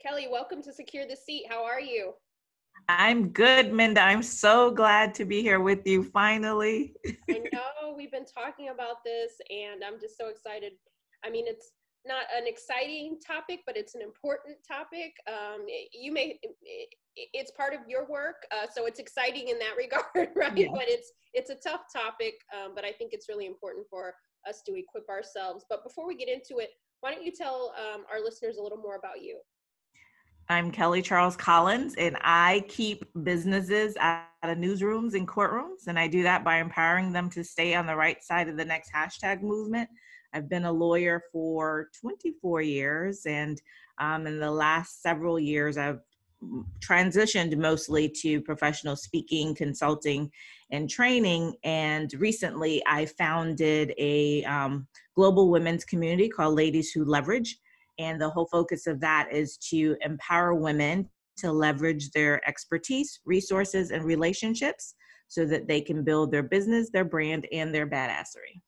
Kelly, 0.00 0.28
welcome 0.30 0.62
to 0.62 0.72
Secure 0.72 1.06
the 1.06 1.16
Seat. 1.16 1.46
How 1.48 1.64
are 1.64 1.80
you? 1.80 2.12
I'm 2.88 3.28
good, 3.28 3.72
Minda. 3.72 4.02
I'm 4.02 4.22
so 4.22 4.70
glad 4.70 5.14
to 5.14 5.24
be 5.24 5.42
here 5.42 5.60
with 5.60 5.86
you 5.86 6.02
finally. 6.02 6.94
I 7.30 7.40
know 7.52 7.94
we've 7.96 8.10
been 8.10 8.26
talking 8.26 8.68
about 8.70 9.04
this, 9.04 9.32
and 9.50 9.82
I'm 9.84 10.00
just 10.00 10.18
so 10.18 10.28
excited. 10.28 10.72
I 11.24 11.30
mean, 11.30 11.44
it's 11.46 11.72
not 12.04 12.24
an 12.36 12.46
exciting 12.46 13.18
topic, 13.24 13.60
but 13.66 13.76
it's 13.76 13.94
an 13.94 14.02
important 14.02 14.56
topic. 14.66 15.14
Um, 15.28 15.64
you 15.92 16.12
may, 16.12 16.38
it's 17.16 17.50
part 17.52 17.74
of 17.74 17.80
your 17.88 18.06
work, 18.06 18.46
uh, 18.52 18.66
so 18.74 18.86
it's 18.86 18.98
exciting 18.98 19.48
in 19.48 19.58
that 19.58 19.76
regard, 19.78 20.30
right? 20.36 20.56
Yeah. 20.56 20.68
But 20.72 20.84
it's 20.86 21.12
it's 21.34 21.50
a 21.50 21.54
tough 21.54 21.82
topic, 21.92 22.34
um, 22.52 22.72
but 22.74 22.84
I 22.84 22.92
think 22.92 23.12
it's 23.12 23.28
really 23.28 23.46
important 23.46 23.86
for 23.88 24.14
us 24.48 24.62
to 24.66 24.74
equip 24.74 25.08
ourselves. 25.08 25.64
But 25.68 25.84
before 25.84 26.06
we 26.06 26.16
get 26.16 26.28
into 26.28 26.58
it, 26.58 26.70
why 27.00 27.12
don't 27.12 27.24
you 27.24 27.32
tell 27.32 27.74
um, 27.78 28.04
our 28.12 28.22
listeners 28.22 28.58
a 28.58 28.62
little 28.62 28.78
more 28.78 28.96
about 28.96 29.22
you? 29.22 29.38
I'm 30.48 30.70
Kelly 30.70 31.00
Charles 31.00 31.36
Collins, 31.36 31.94
and 31.96 32.18
I 32.20 32.64
keep 32.68 33.04
businesses 33.22 33.96
out 34.00 34.24
of 34.42 34.58
newsrooms 34.58 35.14
and 35.14 35.26
courtrooms, 35.26 35.86
and 35.86 35.98
I 35.98 36.08
do 36.08 36.22
that 36.24 36.44
by 36.44 36.58
empowering 36.58 37.12
them 37.12 37.30
to 37.30 37.44
stay 37.44 37.74
on 37.74 37.86
the 37.86 37.96
right 37.96 38.22
side 38.22 38.48
of 38.48 38.56
the 38.56 38.64
next 38.64 38.92
hashtag 38.92 39.40
movement 39.40 39.88
I've 40.32 40.48
been 40.48 40.64
a 40.64 40.72
lawyer 40.72 41.22
for 41.30 41.88
24 42.00 42.62
years, 42.62 43.26
and 43.26 43.60
um, 43.98 44.26
in 44.26 44.40
the 44.40 44.50
last 44.50 45.02
several 45.02 45.38
years, 45.38 45.76
I've 45.76 46.00
transitioned 46.80 47.56
mostly 47.56 48.08
to 48.08 48.40
professional 48.40 48.96
speaking, 48.96 49.54
consulting, 49.54 50.30
and 50.70 50.88
training. 50.88 51.54
And 51.64 52.12
recently, 52.14 52.82
I 52.86 53.06
founded 53.06 53.94
a 53.98 54.44
um, 54.44 54.86
global 55.14 55.50
women's 55.50 55.84
community 55.84 56.28
called 56.28 56.54
Ladies 56.54 56.90
Who 56.90 57.04
Leverage. 57.04 57.58
And 57.98 58.20
the 58.20 58.30
whole 58.30 58.46
focus 58.46 58.86
of 58.86 59.00
that 59.00 59.28
is 59.32 59.56
to 59.70 59.96
empower 60.00 60.54
women 60.54 61.08
to 61.38 61.52
leverage 61.52 62.10
their 62.10 62.46
expertise, 62.48 63.20
resources, 63.24 63.90
and 63.90 64.04
relationships 64.04 64.94
so 65.28 65.46
that 65.46 65.66
they 65.66 65.80
can 65.80 66.04
build 66.04 66.30
their 66.30 66.42
business, 66.42 66.90
their 66.90 67.04
brand, 67.04 67.46
and 67.52 67.74
their 67.74 67.86
badassery. 67.86 68.60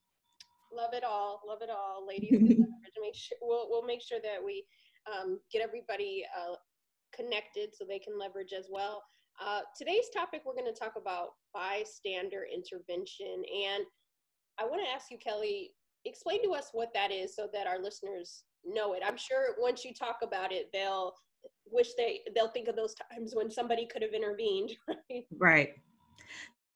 Love 0.73 0.93
it 0.93 1.03
all. 1.03 1.41
Love 1.47 1.61
it 1.61 1.69
all, 1.69 2.05
ladies. 2.07 2.57
make 3.01 3.15
sure, 3.15 3.37
we'll, 3.41 3.67
we'll 3.69 3.85
make 3.85 4.01
sure 4.01 4.19
that 4.23 4.43
we 4.43 4.65
um, 5.07 5.39
get 5.51 5.61
everybody 5.61 6.25
uh, 6.35 6.55
connected 7.15 7.75
so 7.75 7.85
they 7.85 7.99
can 7.99 8.19
leverage 8.19 8.53
as 8.57 8.67
well. 8.69 9.03
Uh, 9.43 9.61
today's 9.77 10.09
topic, 10.13 10.41
we're 10.45 10.53
going 10.53 10.71
to 10.71 10.79
talk 10.79 10.93
about 10.97 11.29
bystander 11.53 12.45
intervention. 12.53 13.43
And 13.65 13.83
I 14.59 14.65
want 14.65 14.81
to 14.83 14.89
ask 14.93 15.11
you, 15.11 15.17
Kelly, 15.17 15.71
explain 16.05 16.43
to 16.43 16.53
us 16.53 16.69
what 16.71 16.93
that 16.93 17.11
is 17.11 17.35
so 17.35 17.47
that 17.53 17.67
our 17.67 17.79
listeners 17.79 18.43
know 18.65 18.93
it. 18.93 19.03
I'm 19.05 19.17
sure 19.17 19.55
once 19.59 19.83
you 19.83 19.93
talk 19.93 20.17
about 20.23 20.51
it, 20.51 20.69
they'll 20.71 21.13
wish 21.71 21.89
they 21.97 22.21
they'll 22.33 22.49
think 22.49 22.67
of 22.67 22.75
those 22.75 22.95
times 23.11 23.33
when 23.35 23.51
somebody 23.51 23.85
could 23.85 24.01
have 24.01 24.13
intervened. 24.13 24.71
Right. 25.09 25.25
Right. 25.37 25.69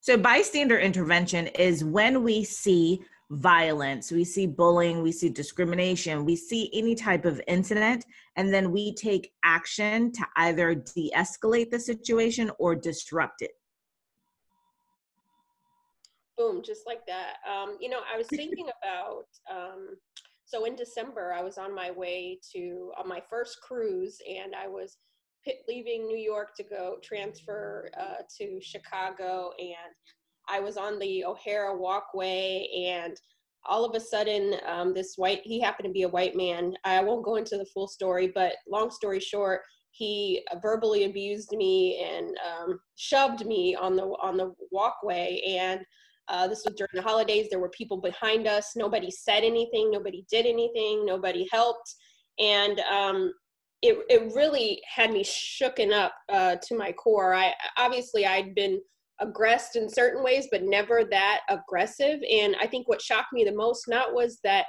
So 0.01 0.17
bystander 0.17 0.79
intervention 0.79 1.48
is 1.48 1.84
when 1.84 2.24
we 2.24 2.43
see 2.43 3.01
violence, 3.31 4.12
we 4.12 4.24
see 4.24 4.48
bullying, 4.48 5.03
we 5.03 5.12
see 5.12 5.29
discrimination, 5.29 6.25
we 6.25 6.36
see 6.36 6.69
any 6.74 6.95
type 6.95 7.25
of 7.25 7.41
incident, 7.48 8.05
and 8.36 8.53
then 8.53 8.71
we 8.71 8.93
take 8.95 9.33
action 9.43 10.12
to 10.12 10.25
either 10.38 10.74
de 10.74 11.12
escalate 11.15 11.69
the 11.69 11.79
situation 11.79 12.51
or 12.57 12.75
disrupt 12.75 13.41
it. 13.41 13.51
Boom, 16.38 16.63
just 16.63 16.88
like 16.88 17.05
that. 17.05 17.36
Um, 17.48 17.77
you 17.79 17.89
know, 17.89 18.00
I 18.12 18.17
was 18.17 18.27
thinking 18.27 18.67
about, 18.83 19.25
um, 19.51 19.89
so 20.45 20.65
in 20.65 20.75
December, 20.75 21.33
I 21.33 21.43
was 21.43 21.57
on 21.57 21.75
my 21.75 21.91
way 21.91 22.39
to 22.53 22.91
on 22.98 23.07
my 23.07 23.21
first 23.29 23.59
cruise, 23.62 24.17
and 24.27 24.55
I 24.55 24.67
was 24.67 24.98
leaving 25.67 26.07
New 26.07 26.17
York 26.17 26.55
to 26.55 26.63
go 26.63 26.98
transfer 27.03 27.89
uh, 28.00 28.24
to 28.39 28.59
Chicago, 28.62 29.51
and 29.59 29.93
I 30.50 30.60
was 30.60 30.77
on 30.77 31.00
the 31.00 31.25
O'Hare 31.25 31.75
walkway 31.77 32.68
and 32.88 33.20
all 33.65 33.84
of 33.84 33.94
a 33.96 34.00
sudden 34.00 34.56
um, 34.68 34.94
this 34.94 35.13
white 35.18 35.41
he 35.44 35.60
happened 35.60 35.88
to 35.88 35.94
be 35.94 36.03
a 36.03 36.10
white 36.10 36.36
man. 36.36 36.74
I 36.86 37.03
won't 37.03 37.25
go 37.25 37.36
into 37.36 37.58
the 37.58 37.65
full 37.74 37.88
story 37.88 38.32
but 38.34 38.53
long 38.68 38.89
story 38.89 39.20
short 39.20 39.62
he 39.91 40.46
verbally 40.62 41.06
abused 41.06 41.51
me 41.51 41.98
and 42.03 42.38
um, 42.48 42.79
shoved 42.96 43.46
me 43.46 43.75
on 43.75 43.96
the 43.96 44.03
on 44.03 44.38
the 44.38 44.53
walkway. 44.72 45.41
And 45.48 45.82
uh, 46.27 46.48
this 46.48 46.63
was 46.65 46.75
during 46.75 46.91
the 46.94 47.01
holidays. 47.01 47.48
There 47.50 47.60
were 47.60 47.70
people 47.70 47.98
behind 47.98 48.48
us. 48.48 48.74
Nobody 48.75 49.10
said 49.10 49.44
anything. 49.44 49.91
Nobody 49.91 50.25
did 50.32 50.46
anything. 50.46 51.06
Nobody 51.06 51.48
helped. 51.51 51.94
And 52.39 52.79
um, 52.82 53.34
it, 53.82 53.98
it 54.10 54.34
really 54.36 54.82
had 54.88 55.12
me 55.12 55.24
shooken 55.24 55.91
up 55.91 56.13
uh, 56.29 56.58
to 56.63 56.77
my 56.77 56.91
core. 56.91 57.34
I 57.34 57.53
obviously 57.77 58.25
i'd 58.25 58.53
been 58.53 58.79
aggressed 59.22 59.76
in 59.76 59.90
certain 59.90 60.24
ways, 60.24 60.48
but 60.52 60.64
never 60.64 61.04
that 61.06 61.42
aggressive. 61.50 62.20
And 62.32 62.56
I 62.60 62.68
think 62.68 62.88
what 62.88 63.02
shocked 63.02 63.34
me 63.34 63.44
the 63.44 63.52
most 63.52 63.88
not 63.88 64.14
was 64.14 64.40
that 64.44 64.66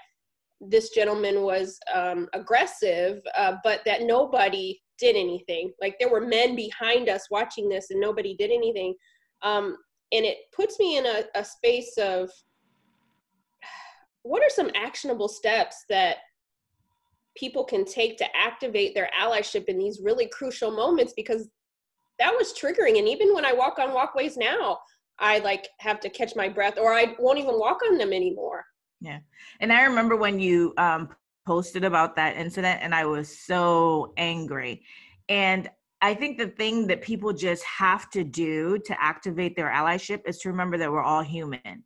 this 0.60 0.90
gentleman 0.90 1.42
was 1.42 1.78
um, 1.94 2.28
aggressive, 2.34 3.20
uh, 3.36 3.54
but 3.64 3.80
that 3.86 4.02
nobody 4.02 4.78
did 4.98 5.16
anything. 5.16 5.72
Like 5.80 5.96
there 5.98 6.10
were 6.10 6.20
men 6.20 6.54
behind 6.54 7.08
us 7.08 7.26
watching 7.30 7.68
this, 7.68 7.90
and 7.90 8.00
nobody 8.00 8.36
did 8.36 8.50
anything. 8.50 8.94
Um, 9.42 9.76
and 10.12 10.24
it 10.24 10.38
puts 10.54 10.78
me 10.78 10.98
in 10.98 11.06
a, 11.06 11.24
a 11.34 11.44
space 11.44 11.96
of 11.96 12.30
what 14.22 14.42
are 14.42 14.50
some 14.50 14.70
actionable 14.74 15.28
steps 15.28 15.84
that 15.88 16.16
people 17.36 17.64
can 17.64 17.84
take 17.84 18.18
to 18.18 18.36
activate 18.36 18.94
their 18.94 19.08
allyship 19.18 19.64
in 19.66 19.78
these 19.78 20.00
really 20.02 20.26
crucial 20.26 20.70
moments 20.70 21.14
because 21.16 21.48
that 22.20 22.32
was 22.32 22.52
triggering. 22.52 22.98
And 22.98 23.08
even 23.08 23.34
when 23.34 23.44
I 23.44 23.52
walk 23.52 23.80
on 23.80 23.92
walkways 23.92 24.36
now, 24.36 24.78
I 25.18 25.38
like 25.40 25.66
have 25.78 25.98
to 26.00 26.08
catch 26.08 26.36
my 26.36 26.48
breath 26.48 26.78
or 26.78 26.92
I 26.94 27.16
won't 27.18 27.38
even 27.38 27.58
walk 27.58 27.80
on 27.90 27.98
them 27.98 28.12
anymore. 28.12 28.64
Yeah. 29.00 29.18
And 29.60 29.72
I 29.72 29.82
remember 29.82 30.16
when 30.16 30.38
you 30.38 30.72
um, 30.76 31.08
posted 31.46 31.84
about 31.84 32.14
that 32.16 32.36
incident 32.36 32.80
and 32.82 32.94
I 32.94 33.06
was 33.06 33.40
so 33.40 34.12
angry. 34.16 34.84
And 35.28 35.68
I 36.02 36.14
think 36.14 36.38
the 36.38 36.48
thing 36.48 36.86
that 36.86 37.02
people 37.02 37.32
just 37.32 37.64
have 37.64 38.10
to 38.10 38.24
do 38.24 38.78
to 38.86 39.02
activate 39.02 39.56
their 39.56 39.70
allyship 39.70 40.20
is 40.26 40.38
to 40.38 40.48
remember 40.48 40.78
that 40.78 40.90
we're 40.90 41.02
all 41.02 41.22
human. 41.22 41.84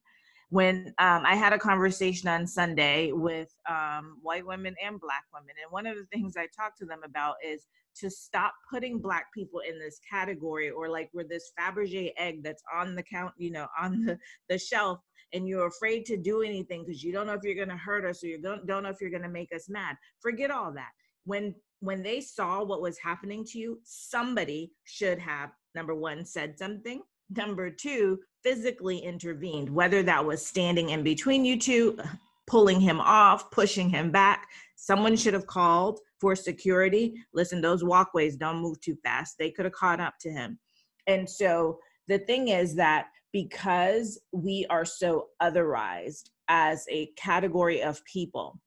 When 0.54 0.94
um, 1.00 1.24
I 1.26 1.34
had 1.34 1.52
a 1.52 1.58
conversation 1.58 2.28
on 2.28 2.46
Sunday 2.46 3.10
with 3.10 3.52
um, 3.68 4.18
white 4.22 4.46
women 4.46 4.76
and 4.80 5.00
black 5.00 5.24
women, 5.34 5.56
and 5.60 5.72
one 5.72 5.84
of 5.84 5.96
the 5.96 6.06
things 6.12 6.36
I 6.36 6.46
talked 6.56 6.78
to 6.78 6.86
them 6.86 7.00
about 7.04 7.34
is 7.44 7.66
to 7.96 8.08
stop 8.08 8.54
putting 8.70 9.00
black 9.00 9.34
people 9.34 9.62
in 9.68 9.80
this 9.80 9.98
category 10.08 10.70
or 10.70 10.88
like 10.88 11.10
we're 11.12 11.24
this 11.24 11.50
Fabergé 11.58 12.12
egg 12.16 12.44
that's 12.44 12.62
on 12.72 12.94
the 12.94 13.02
count, 13.02 13.34
you 13.36 13.50
know, 13.50 13.66
on 13.76 14.04
the, 14.04 14.16
the 14.48 14.56
shelf 14.56 15.00
and 15.32 15.48
you're 15.48 15.66
afraid 15.66 16.04
to 16.06 16.16
do 16.16 16.42
anything 16.42 16.84
because 16.84 17.02
you 17.02 17.12
don't 17.12 17.26
know 17.26 17.34
if 17.34 17.42
you're 17.42 17.56
going 17.56 17.68
to 17.68 17.76
hurt 17.76 18.04
us 18.04 18.22
or 18.22 18.28
you 18.28 18.40
don't, 18.40 18.64
don't 18.64 18.84
know 18.84 18.90
if 18.90 19.00
you're 19.00 19.10
going 19.10 19.24
to 19.24 19.28
make 19.28 19.52
us 19.52 19.68
mad. 19.68 19.96
Forget 20.20 20.52
all 20.52 20.72
that. 20.74 20.90
When 21.24 21.52
when 21.80 22.04
they 22.04 22.20
saw 22.20 22.62
what 22.62 22.80
was 22.80 22.96
happening 22.98 23.44
to 23.44 23.58
you, 23.58 23.80
somebody 23.82 24.70
should 24.84 25.18
have 25.18 25.50
number 25.74 25.96
one 25.96 26.24
said 26.24 26.56
something, 26.56 27.02
number 27.36 27.70
two 27.70 28.20
physically 28.42 28.98
intervened, 28.98 29.70
whether 29.70 30.02
that 30.02 30.24
was 30.24 30.46
standing 30.46 30.90
in 30.90 31.02
between 31.02 31.44
you 31.44 31.58
two, 31.58 31.98
pulling 32.46 32.80
him 32.80 33.00
off, 33.00 33.50
pushing 33.50 33.88
him 33.88 34.10
back. 34.10 34.48
Someone 34.76 35.16
should 35.16 35.34
have 35.34 35.46
called 35.46 36.00
for 36.20 36.36
security. 36.36 37.14
Listen, 37.32 37.60
those 37.60 37.82
walkways 37.82 38.36
don't 38.36 38.60
move 38.60 38.80
too 38.80 38.96
fast. 39.02 39.36
They 39.38 39.50
could 39.50 39.64
have 39.64 39.72
caught 39.72 40.00
up 40.00 40.14
to 40.20 40.30
him. 40.30 40.58
And 41.06 41.28
so 41.28 41.78
the 42.08 42.18
thing 42.18 42.48
is 42.48 42.74
that 42.76 43.06
because 43.32 44.20
we 44.32 44.66
are 44.70 44.84
so 44.84 45.28
otherized 45.42 46.30
as 46.48 46.86
a 46.90 47.06
category 47.16 47.82
of 47.82 48.04
people, 48.04 48.60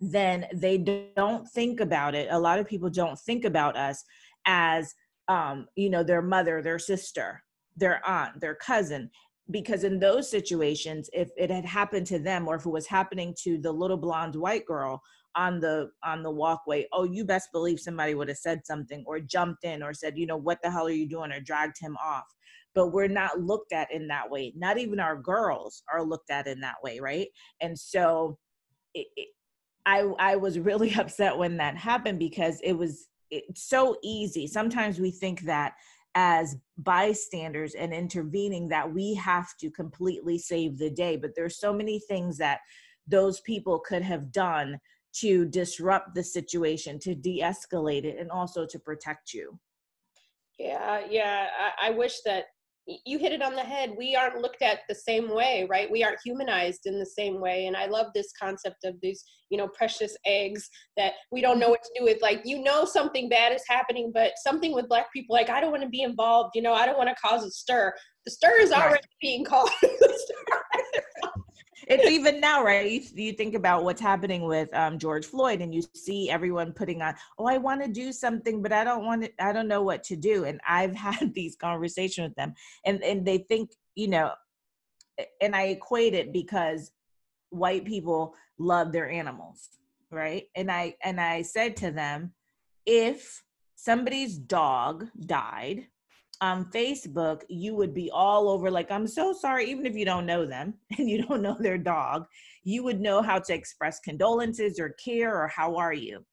then 0.00 0.46
they 0.54 0.78
don't 1.14 1.46
think 1.48 1.80
about 1.80 2.14
it. 2.14 2.28
A 2.30 2.38
lot 2.38 2.58
of 2.58 2.66
people 2.66 2.88
don't 2.88 3.18
think 3.18 3.44
about 3.44 3.76
us 3.76 4.02
as, 4.46 4.94
um, 5.28 5.66
you 5.76 5.90
know, 5.90 6.02
their 6.02 6.22
mother, 6.22 6.62
their 6.62 6.78
sister, 6.78 7.42
their 7.76 8.06
aunt, 8.06 8.40
their 8.40 8.54
cousin. 8.54 9.10
Because 9.50 9.82
in 9.82 9.98
those 9.98 10.30
situations, 10.30 11.10
if 11.12 11.30
it 11.36 11.50
had 11.50 11.64
happened 11.64 12.06
to 12.08 12.18
them 12.18 12.46
or 12.46 12.54
if 12.54 12.66
it 12.66 12.70
was 12.70 12.86
happening 12.86 13.34
to 13.42 13.58
the 13.58 13.72
little 13.72 13.96
blonde 13.96 14.36
white 14.36 14.64
girl 14.64 15.02
on 15.36 15.60
the 15.60 15.88
on 16.04 16.22
the 16.24 16.30
walkway 16.30 16.84
oh 16.92 17.04
you 17.04 17.24
best 17.24 17.50
believe 17.52 17.78
somebody 17.78 18.14
would 18.14 18.26
have 18.26 18.36
said 18.36 18.66
something 18.66 19.04
or 19.06 19.20
jumped 19.20 19.62
in 19.62 19.80
or 19.80 19.94
said 19.94 20.18
you 20.18 20.26
know 20.26 20.36
what 20.36 20.58
the 20.60 20.68
hell 20.68 20.88
are 20.88 20.90
you 20.90 21.08
doing? 21.08 21.30
or 21.30 21.40
dragged 21.40 21.76
him 21.80 21.96
off. 22.04 22.24
But 22.74 22.88
we're 22.88 23.08
not 23.08 23.40
looked 23.40 23.72
at 23.72 23.92
in 23.92 24.06
that 24.08 24.30
way. 24.30 24.52
Not 24.56 24.78
even 24.78 25.00
our 25.00 25.16
girls 25.16 25.82
are 25.92 26.04
looked 26.04 26.30
at 26.30 26.46
in 26.46 26.60
that 26.60 26.76
way 26.82 27.00
right? 27.00 27.28
And 27.60 27.78
so 27.78 28.38
it, 28.94 29.06
it, 29.16 29.28
i 29.86 30.00
i 30.18 30.36
was 30.36 30.58
really 30.58 30.92
upset 30.98 31.36
when 31.36 31.56
that 31.56 31.76
happened 31.76 32.18
because 32.18 32.60
it 32.62 32.72
was 32.72 33.08
it's 33.30 33.62
so 33.62 33.96
easy. 34.02 34.46
Sometimes 34.46 34.98
we 34.98 35.10
think 35.10 35.42
that 35.42 35.74
as 36.14 36.56
bystanders 36.78 37.74
and 37.74 37.92
intervening 37.92 38.68
that 38.68 38.92
we 38.92 39.14
have 39.14 39.56
to 39.58 39.70
completely 39.70 40.38
save 40.38 40.76
the 40.76 40.90
day 40.90 41.16
but 41.16 41.30
there's 41.36 41.58
so 41.58 41.72
many 41.72 42.00
things 42.00 42.36
that 42.36 42.60
those 43.06 43.40
people 43.40 43.78
could 43.78 44.02
have 44.02 44.32
done 44.32 44.78
to 45.12 45.44
disrupt 45.46 46.14
the 46.14 46.22
situation, 46.22 46.98
to 47.00 47.14
de 47.14 47.40
escalate 47.40 48.04
it, 48.04 48.18
and 48.18 48.30
also 48.30 48.64
to 48.66 48.78
protect 48.78 49.34
you. 49.34 49.58
Yeah, 50.58 51.02
yeah. 51.08 51.48
I, 51.58 51.88
I, 51.88 51.90
wish 51.90 52.20
that 52.26 52.46
you 53.04 53.18
hit 53.18 53.32
it 53.32 53.42
on 53.42 53.54
the 53.54 53.62
head. 53.62 53.94
We 53.96 54.16
aren't 54.16 54.40
looked 54.40 54.62
at 54.62 54.80
the 54.88 54.94
same 54.94 55.34
way, 55.34 55.66
right? 55.68 55.90
We 55.90 56.02
aren't 56.02 56.20
humanized 56.24 56.86
in 56.86 56.98
the 56.98 57.06
same 57.06 57.40
way. 57.40 57.66
And 57.66 57.76
I 57.76 57.86
love 57.86 58.06
this 58.14 58.32
concept 58.40 58.84
of 58.84 58.94
these, 59.02 59.24
you 59.50 59.58
know, 59.58 59.68
precious 59.68 60.16
eggs 60.26 60.68
that 60.96 61.14
we 61.30 61.40
don't 61.40 61.58
know 61.58 61.68
what 61.68 61.82
to 61.82 61.90
do 61.98 62.04
with. 62.04 62.20
Like, 62.22 62.42
you 62.44 62.62
know, 62.62 62.84
something 62.84 63.28
bad 63.28 63.52
is 63.52 63.62
happening, 63.68 64.10
but 64.14 64.32
something 64.42 64.72
with 64.72 64.88
Black 64.88 65.12
people, 65.12 65.34
like, 65.34 65.50
I 65.50 65.60
don't 65.60 65.70
want 65.70 65.82
to 65.82 65.88
be 65.88 66.02
involved. 66.02 66.52
You 66.54 66.62
know, 66.62 66.74
I 66.74 66.86
don't 66.86 66.98
want 66.98 67.08
to 67.08 67.16
cause 67.22 67.44
a 67.44 67.50
stir. 67.50 67.92
The 68.24 68.30
stir 68.30 68.58
is 68.60 68.72
already 68.72 68.92
right. 68.92 69.04
being 69.20 69.44
caused. 69.46 69.72
It's 71.90 72.08
even 72.08 72.40
now, 72.40 72.64
right? 72.64 72.90
You, 72.90 73.02
you, 73.14 73.32
think 73.32 73.54
about 73.54 73.84
what's 73.84 74.00
happening 74.00 74.42
with 74.42 74.72
um, 74.74 74.98
George 74.98 75.26
Floyd, 75.26 75.60
and 75.60 75.74
you 75.74 75.82
see 75.94 76.30
everyone 76.30 76.72
putting 76.72 77.02
on, 77.02 77.14
"Oh, 77.38 77.46
I 77.46 77.58
want 77.58 77.82
to 77.82 77.88
do 77.88 78.12
something, 78.12 78.62
but 78.62 78.72
I 78.72 78.84
don't 78.84 79.04
want 79.04 79.22
to. 79.22 79.44
I 79.44 79.52
don't 79.52 79.68
know 79.68 79.82
what 79.82 80.02
to 80.04 80.16
do." 80.16 80.44
And 80.44 80.60
I've 80.66 80.94
had 81.06 81.34
these 81.34 81.56
conversations 81.56 82.28
with 82.28 82.36
them, 82.36 82.54
and 82.84 83.02
and 83.02 83.26
they 83.26 83.38
think, 83.38 83.72
you 83.94 84.08
know, 84.08 84.32
and 85.40 85.54
I 85.54 85.64
equate 85.64 86.14
it 86.14 86.32
because 86.32 86.92
white 87.50 87.84
people 87.84 88.34
love 88.58 88.92
their 88.92 89.10
animals, 89.10 89.68
right? 90.10 90.44
And 90.54 90.70
I 90.70 90.94
and 91.02 91.20
I 91.20 91.42
said 91.42 91.76
to 91.78 91.90
them, 91.90 92.32
if 92.86 93.42
somebody's 93.74 94.38
dog 94.38 95.08
died 95.18 95.86
on 96.40 96.70
Facebook, 96.72 97.42
you 97.48 97.74
would 97.74 97.94
be 97.94 98.10
all 98.10 98.48
over, 98.48 98.70
like, 98.70 98.90
I'm 98.90 99.06
so 99.06 99.32
sorry, 99.32 99.70
even 99.70 99.84
if 99.86 99.94
you 99.94 100.04
don't 100.04 100.26
know 100.26 100.46
them 100.46 100.74
and 100.98 101.08
you 101.08 101.22
don't 101.22 101.42
know 101.42 101.56
their 101.58 101.78
dog, 101.78 102.26
you 102.64 102.82
would 102.82 103.00
know 103.00 103.22
how 103.22 103.38
to 103.38 103.54
express 103.54 104.00
condolences 104.00 104.78
or 104.78 104.94
care 105.04 105.34
or 105.34 105.48
how 105.48 105.76
are 105.76 105.92
you. 105.92 106.24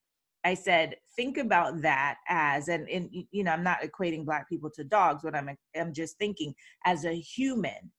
I 0.43 0.53
said, 0.53 0.95
think 1.15 1.37
about 1.37 1.81
that 1.81 2.17
as, 2.29 2.69
and, 2.69 2.87
and 2.89 3.09
you 3.31 3.43
know, 3.43 3.51
I'm 3.51 3.63
not 3.63 3.81
equating 3.81 4.25
black 4.25 4.47
people 4.47 4.69
to 4.75 4.83
dogs, 4.83 5.21
but 5.23 5.35
I'm, 5.35 5.49
I'm 5.75 5.93
just 5.93 6.17
thinking 6.17 6.53
as 6.85 7.03
a 7.03 7.13
human, 7.13 7.91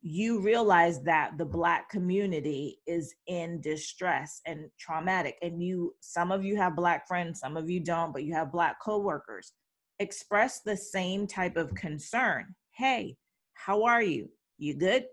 you 0.00 0.40
realize 0.40 1.02
that 1.02 1.36
the 1.38 1.44
black 1.44 1.90
community 1.90 2.78
is 2.86 3.14
in 3.26 3.60
distress 3.60 4.40
and 4.46 4.70
traumatic 4.78 5.36
and 5.42 5.62
you 5.62 5.92
some 6.00 6.30
of 6.30 6.44
you 6.44 6.56
have 6.56 6.76
black 6.76 7.06
friends 7.08 7.40
some 7.40 7.56
of 7.56 7.68
you 7.68 7.80
don't 7.80 8.12
but 8.12 8.22
you 8.22 8.32
have 8.32 8.52
black 8.52 8.76
coworkers 8.80 9.52
express 10.00 10.60
the 10.60 10.76
same 10.76 11.26
type 11.26 11.56
of 11.56 11.74
concern 11.74 12.54
hey 12.76 13.16
how 13.54 13.84
are 13.84 14.02
you 14.02 14.28
you 14.58 14.74
good 14.74 15.04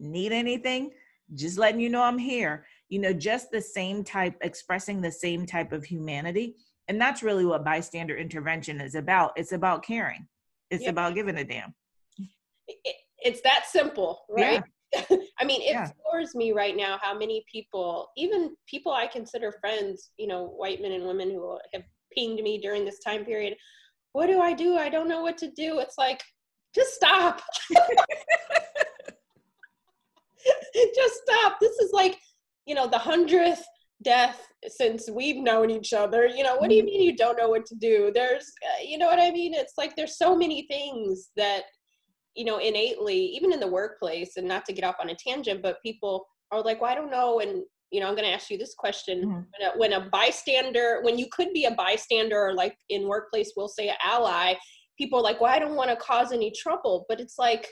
need 0.00 0.32
anything 0.32 0.90
just 1.34 1.58
letting 1.58 1.80
you 1.80 1.88
know 1.88 2.02
i'm 2.02 2.18
here 2.18 2.64
you 2.88 2.98
know 2.98 3.12
just 3.12 3.50
the 3.50 3.60
same 3.60 4.02
type 4.02 4.34
expressing 4.42 5.00
the 5.00 5.12
same 5.12 5.46
type 5.46 5.72
of 5.72 5.84
humanity 5.84 6.56
and 6.88 7.00
that's 7.00 7.22
really 7.22 7.46
what 7.46 7.64
bystander 7.64 8.16
intervention 8.16 8.80
is 8.80 8.94
about 8.94 9.32
it's 9.36 9.52
about 9.52 9.84
caring 9.84 10.26
it's 10.70 10.84
yeah. 10.84 10.90
about 10.90 11.14
giving 11.14 11.38
a 11.38 11.44
damn 11.44 11.72
it, 12.68 12.96
it's 13.18 13.40
that 13.42 13.66
simple, 13.70 14.24
right? 14.28 14.62
Yeah. 14.92 15.02
I 15.40 15.44
mean, 15.44 15.62
it 15.62 15.72
yeah. 15.72 15.88
floors 16.02 16.34
me 16.34 16.52
right 16.52 16.76
now 16.76 16.98
how 17.00 17.16
many 17.16 17.44
people, 17.50 18.08
even 18.16 18.54
people 18.66 18.92
I 18.92 19.06
consider 19.06 19.52
friends, 19.52 20.10
you 20.18 20.26
know, 20.26 20.46
white 20.46 20.82
men 20.82 20.92
and 20.92 21.06
women 21.06 21.30
who 21.30 21.58
have 21.72 21.82
pinged 22.16 22.42
me 22.42 22.60
during 22.60 22.84
this 22.84 22.98
time 22.98 23.24
period. 23.24 23.56
What 24.12 24.26
do 24.26 24.40
I 24.40 24.52
do? 24.52 24.76
I 24.76 24.88
don't 24.88 25.08
know 25.08 25.22
what 25.22 25.38
to 25.38 25.50
do. 25.50 25.78
It's 25.78 25.96
like, 25.98 26.22
just 26.74 26.94
stop. 26.94 27.42
just 30.94 31.20
stop. 31.26 31.58
This 31.60 31.76
is 31.78 31.92
like, 31.92 32.18
you 32.66 32.74
know, 32.74 32.86
the 32.86 32.98
hundredth 32.98 33.64
death 34.02 34.46
since 34.68 35.08
we've 35.10 35.42
known 35.42 35.70
each 35.70 35.92
other. 35.92 36.26
You 36.26 36.44
know, 36.44 36.56
what 36.56 36.68
do 36.68 36.74
you 36.74 36.84
mean 36.84 37.02
you 37.02 37.16
don't 37.16 37.38
know 37.38 37.48
what 37.48 37.66
to 37.66 37.74
do? 37.74 38.10
There's, 38.14 38.44
uh, 38.64 38.82
you 38.84 38.98
know 38.98 39.06
what 39.06 39.20
I 39.20 39.30
mean? 39.30 39.54
It's 39.54 39.74
like 39.78 39.96
there's 39.96 40.18
so 40.18 40.36
many 40.36 40.66
things 40.68 41.30
that 41.36 41.62
you 42.34 42.44
know, 42.44 42.58
innately, 42.58 43.16
even 43.16 43.52
in 43.52 43.60
the 43.60 43.66
workplace, 43.66 44.36
and 44.36 44.48
not 44.48 44.64
to 44.64 44.72
get 44.72 44.84
off 44.84 44.96
on 45.00 45.10
a 45.10 45.14
tangent, 45.14 45.62
but 45.62 45.82
people 45.82 46.26
are 46.50 46.62
like, 46.62 46.80
well, 46.80 46.90
I 46.90 46.94
don't 46.94 47.10
know. 47.10 47.40
And, 47.40 47.62
you 47.92 48.00
know, 48.00 48.08
I'm 48.08 48.14
going 48.14 48.26
to 48.26 48.32
ask 48.34 48.50
you 48.50 48.58
this 48.58 48.74
question. 48.74 49.20
Mm-hmm. 49.20 49.30
When, 49.32 49.62
a, 49.62 49.78
when 49.78 49.92
a 49.92 50.08
bystander, 50.10 51.00
when 51.02 51.18
you 51.18 51.26
could 51.30 51.52
be 51.52 51.66
a 51.66 51.74
bystander, 51.74 52.48
or 52.48 52.54
like 52.54 52.76
in 52.88 53.06
workplace, 53.06 53.52
we'll 53.56 53.68
say 53.68 53.88
an 53.88 53.96
ally, 54.04 54.54
people 54.98 55.18
are 55.18 55.22
like, 55.22 55.40
well, 55.40 55.54
I 55.54 55.58
don't 55.58 55.76
want 55.76 55.90
to 55.90 55.96
cause 55.96 56.32
any 56.32 56.50
trouble. 56.50 57.04
But 57.08 57.20
it's 57.20 57.38
like, 57.38 57.68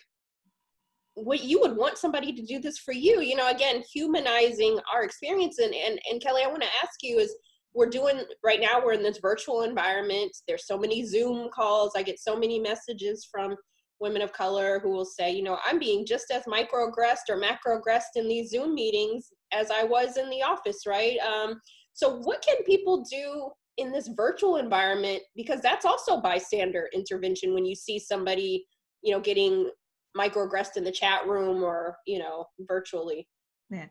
what 1.14 1.42
you 1.42 1.60
would 1.60 1.76
want 1.76 1.98
somebody 1.98 2.32
to 2.32 2.42
do 2.42 2.60
this 2.60 2.78
for 2.78 2.92
you, 2.92 3.20
you 3.20 3.34
know, 3.34 3.50
again, 3.50 3.82
humanizing 3.92 4.78
our 4.92 5.02
experience. 5.02 5.58
And, 5.58 5.74
and, 5.74 5.98
and 6.10 6.22
Kelly, 6.22 6.42
I 6.44 6.48
want 6.48 6.62
to 6.62 6.68
ask 6.82 7.02
you 7.02 7.18
is, 7.18 7.34
we're 7.72 7.88
doing 7.88 8.20
right 8.42 8.60
now 8.60 8.84
we're 8.84 8.94
in 8.94 9.02
this 9.04 9.18
virtual 9.18 9.62
environment 9.62 10.36
there's 10.48 10.66
so 10.66 10.76
many 10.76 11.04
zoom 11.06 11.48
calls 11.54 11.92
i 11.96 12.02
get 12.02 12.18
so 12.18 12.36
many 12.36 12.58
messages 12.58 13.28
from 13.30 13.54
women 14.00 14.22
of 14.22 14.32
color 14.32 14.80
who 14.80 14.90
will 14.90 15.04
say, 15.04 15.30
you 15.30 15.42
know, 15.42 15.58
I'm 15.64 15.78
being 15.78 16.06
just 16.06 16.30
as 16.30 16.44
microaggressed 16.44 17.28
or 17.28 17.40
macroaggressed 17.40 18.16
in 18.16 18.28
these 18.28 18.50
Zoom 18.50 18.74
meetings 18.74 19.28
as 19.52 19.70
I 19.70 19.84
was 19.84 20.16
in 20.16 20.30
the 20.30 20.42
office, 20.42 20.86
right? 20.86 21.18
Um, 21.18 21.60
so, 21.92 22.16
what 22.20 22.42
can 22.42 22.62
people 22.64 23.04
do 23.10 23.50
in 23.76 23.92
this 23.92 24.08
virtual 24.16 24.56
environment? 24.56 25.20
Because 25.36 25.60
that's 25.60 25.84
also 25.84 26.20
bystander 26.20 26.88
intervention 26.94 27.52
when 27.52 27.66
you 27.66 27.74
see 27.74 27.98
somebody, 27.98 28.64
you 29.02 29.12
know, 29.12 29.20
getting 29.20 29.70
microaggressed 30.16 30.76
in 30.76 30.84
the 30.84 30.90
chat 30.90 31.26
room 31.26 31.62
or, 31.62 31.96
you 32.06 32.18
know, 32.18 32.46
virtually. 32.60 33.28
Yeah. 33.70 33.86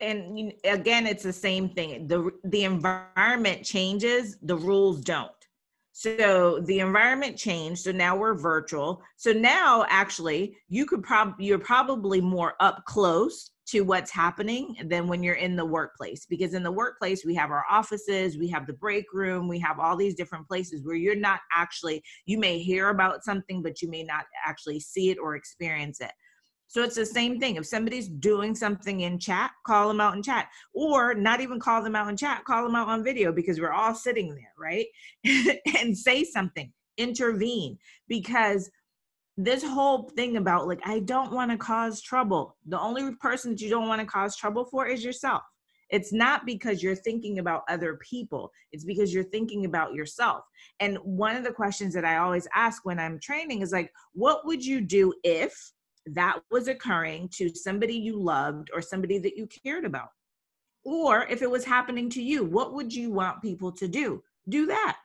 And 0.00 0.52
again, 0.64 1.06
it's 1.06 1.24
the 1.24 1.32
same 1.32 1.70
thing. 1.70 2.06
The 2.06 2.30
the 2.44 2.64
environment 2.64 3.64
changes, 3.64 4.36
the 4.42 4.56
rules 4.56 5.00
don't. 5.00 5.32
So 5.98 6.60
the 6.60 6.78
environment 6.78 7.36
changed. 7.36 7.80
So 7.80 7.90
now 7.90 8.14
we're 8.14 8.34
virtual. 8.34 9.02
So 9.16 9.32
now 9.32 9.84
actually 9.88 10.56
you 10.68 10.86
could 10.86 11.02
probably 11.02 11.46
you're 11.46 11.58
probably 11.58 12.20
more 12.20 12.54
up 12.60 12.84
close 12.84 13.50
to 13.70 13.80
what's 13.80 14.12
happening 14.12 14.76
than 14.84 15.08
when 15.08 15.24
you're 15.24 15.34
in 15.34 15.56
the 15.56 15.64
workplace 15.64 16.24
because 16.24 16.54
in 16.54 16.62
the 16.62 16.70
workplace 16.70 17.24
we 17.24 17.34
have 17.34 17.50
our 17.50 17.64
offices 17.68 18.38
we 18.38 18.48
have 18.48 18.66
the 18.66 18.72
break 18.74 19.04
room 19.12 19.46
we 19.46 19.58
have 19.58 19.78
all 19.78 19.94
these 19.94 20.14
different 20.14 20.46
places 20.48 20.86
where 20.86 20.96
you're 20.96 21.14
not 21.14 21.40
actually 21.52 22.02
you 22.24 22.38
may 22.38 22.58
hear 22.60 22.88
about 22.88 23.24
something 23.24 23.60
but 23.60 23.82
you 23.82 23.90
may 23.90 24.02
not 24.02 24.24
actually 24.46 24.80
see 24.80 25.10
it 25.10 25.18
or 25.18 25.36
experience 25.36 26.00
it 26.00 26.12
so 26.68 26.82
it's 26.82 26.96
the 26.96 27.06
same 27.06 27.40
thing. 27.40 27.56
If 27.56 27.66
somebody's 27.66 28.08
doing 28.08 28.54
something 28.54 29.00
in 29.00 29.18
chat, 29.18 29.52
call 29.66 29.88
them 29.88 30.02
out 30.02 30.14
in 30.14 30.22
chat, 30.22 30.48
or 30.74 31.14
not 31.14 31.40
even 31.40 31.58
call 31.58 31.82
them 31.82 31.96
out 31.96 32.08
in 32.08 32.16
chat, 32.16 32.44
call 32.44 32.62
them 32.62 32.74
out 32.74 32.88
on 32.88 33.02
video 33.02 33.32
because 33.32 33.58
we're 33.58 33.72
all 33.72 33.94
sitting 33.94 34.34
there, 34.34 34.52
right? 34.58 34.86
and 35.78 35.96
say 35.96 36.24
something, 36.24 36.70
intervene 36.98 37.78
because 38.06 38.70
this 39.38 39.64
whole 39.64 40.10
thing 40.10 40.36
about 40.36 40.68
like, 40.68 40.80
I 40.84 40.98
don't 40.98 41.32
want 41.32 41.50
to 41.50 41.56
cause 41.56 42.02
trouble. 42.02 42.56
The 42.66 42.78
only 42.78 43.14
person 43.14 43.52
that 43.52 43.60
you 43.62 43.70
don't 43.70 43.88
want 43.88 44.00
to 44.00 44.06
cause 44.06 44.36
trouble 44.36 44.66
for 44.66 44.86
is 44.86 45.02
yourself. 45.02 45.42
It's 45.90 46.12
not 46.12 46.44
because 46.44 46.82
you're 46.82 46.94
thinking 46.94 47.38
about 47.38 47.62
other 47.70 47.98
people, 48.02 48.52
it's 48.72 48.84
because 48.84 49.14
you're 49.14 49.24
thinking 49.24 49.64
about 49.64 49.94
yourself. 49.94 50.44
And 50.80 50.98
one 50.98 51.34
of 51.34 51.44
the 51.44 51.52
questions 51.52 51.94
that 51.94 52.04
I 52.04 52.18
always 52.18 52.46
ask 52.54 52.84
when 52.84 52.98
I'm 52.98 53.18
training 53.20 53.62
is 53.62 53.72
like, 53.72 53.90
what 54.12 54.44
would 54.44 54.62
you 54.62 54.82
do 54.82 55.14
if? 55.24 55.72
That 56.14 56.40
was 56.50 56.68
occurring 56.68 57.28
to 57.34 57.54
somebody 57.54 57.94
you 57.94 58.18
loved 58.20 58.70
or 58.74 58.82
somebody 58.82 59.18
that 59.18 59.36
you 59.36 59.46
cared 59.64 59.84
about. 59.84 60.08
Or 60.84 61.26
if 61.26 61.42
it 61.42 61.50
was 61.50 61.64
happening 61.64 62.08
to 62.10 62.22
you, 62.22 62.44
what 62.44 62.74
would 62.74 62.94
you 62.94 63.10
want 63.10 63.42
people 63.42 63.72
to 63.72 63.88
do? 63.88 64.22
Do 64.48 64.66
that. 64.66 64.96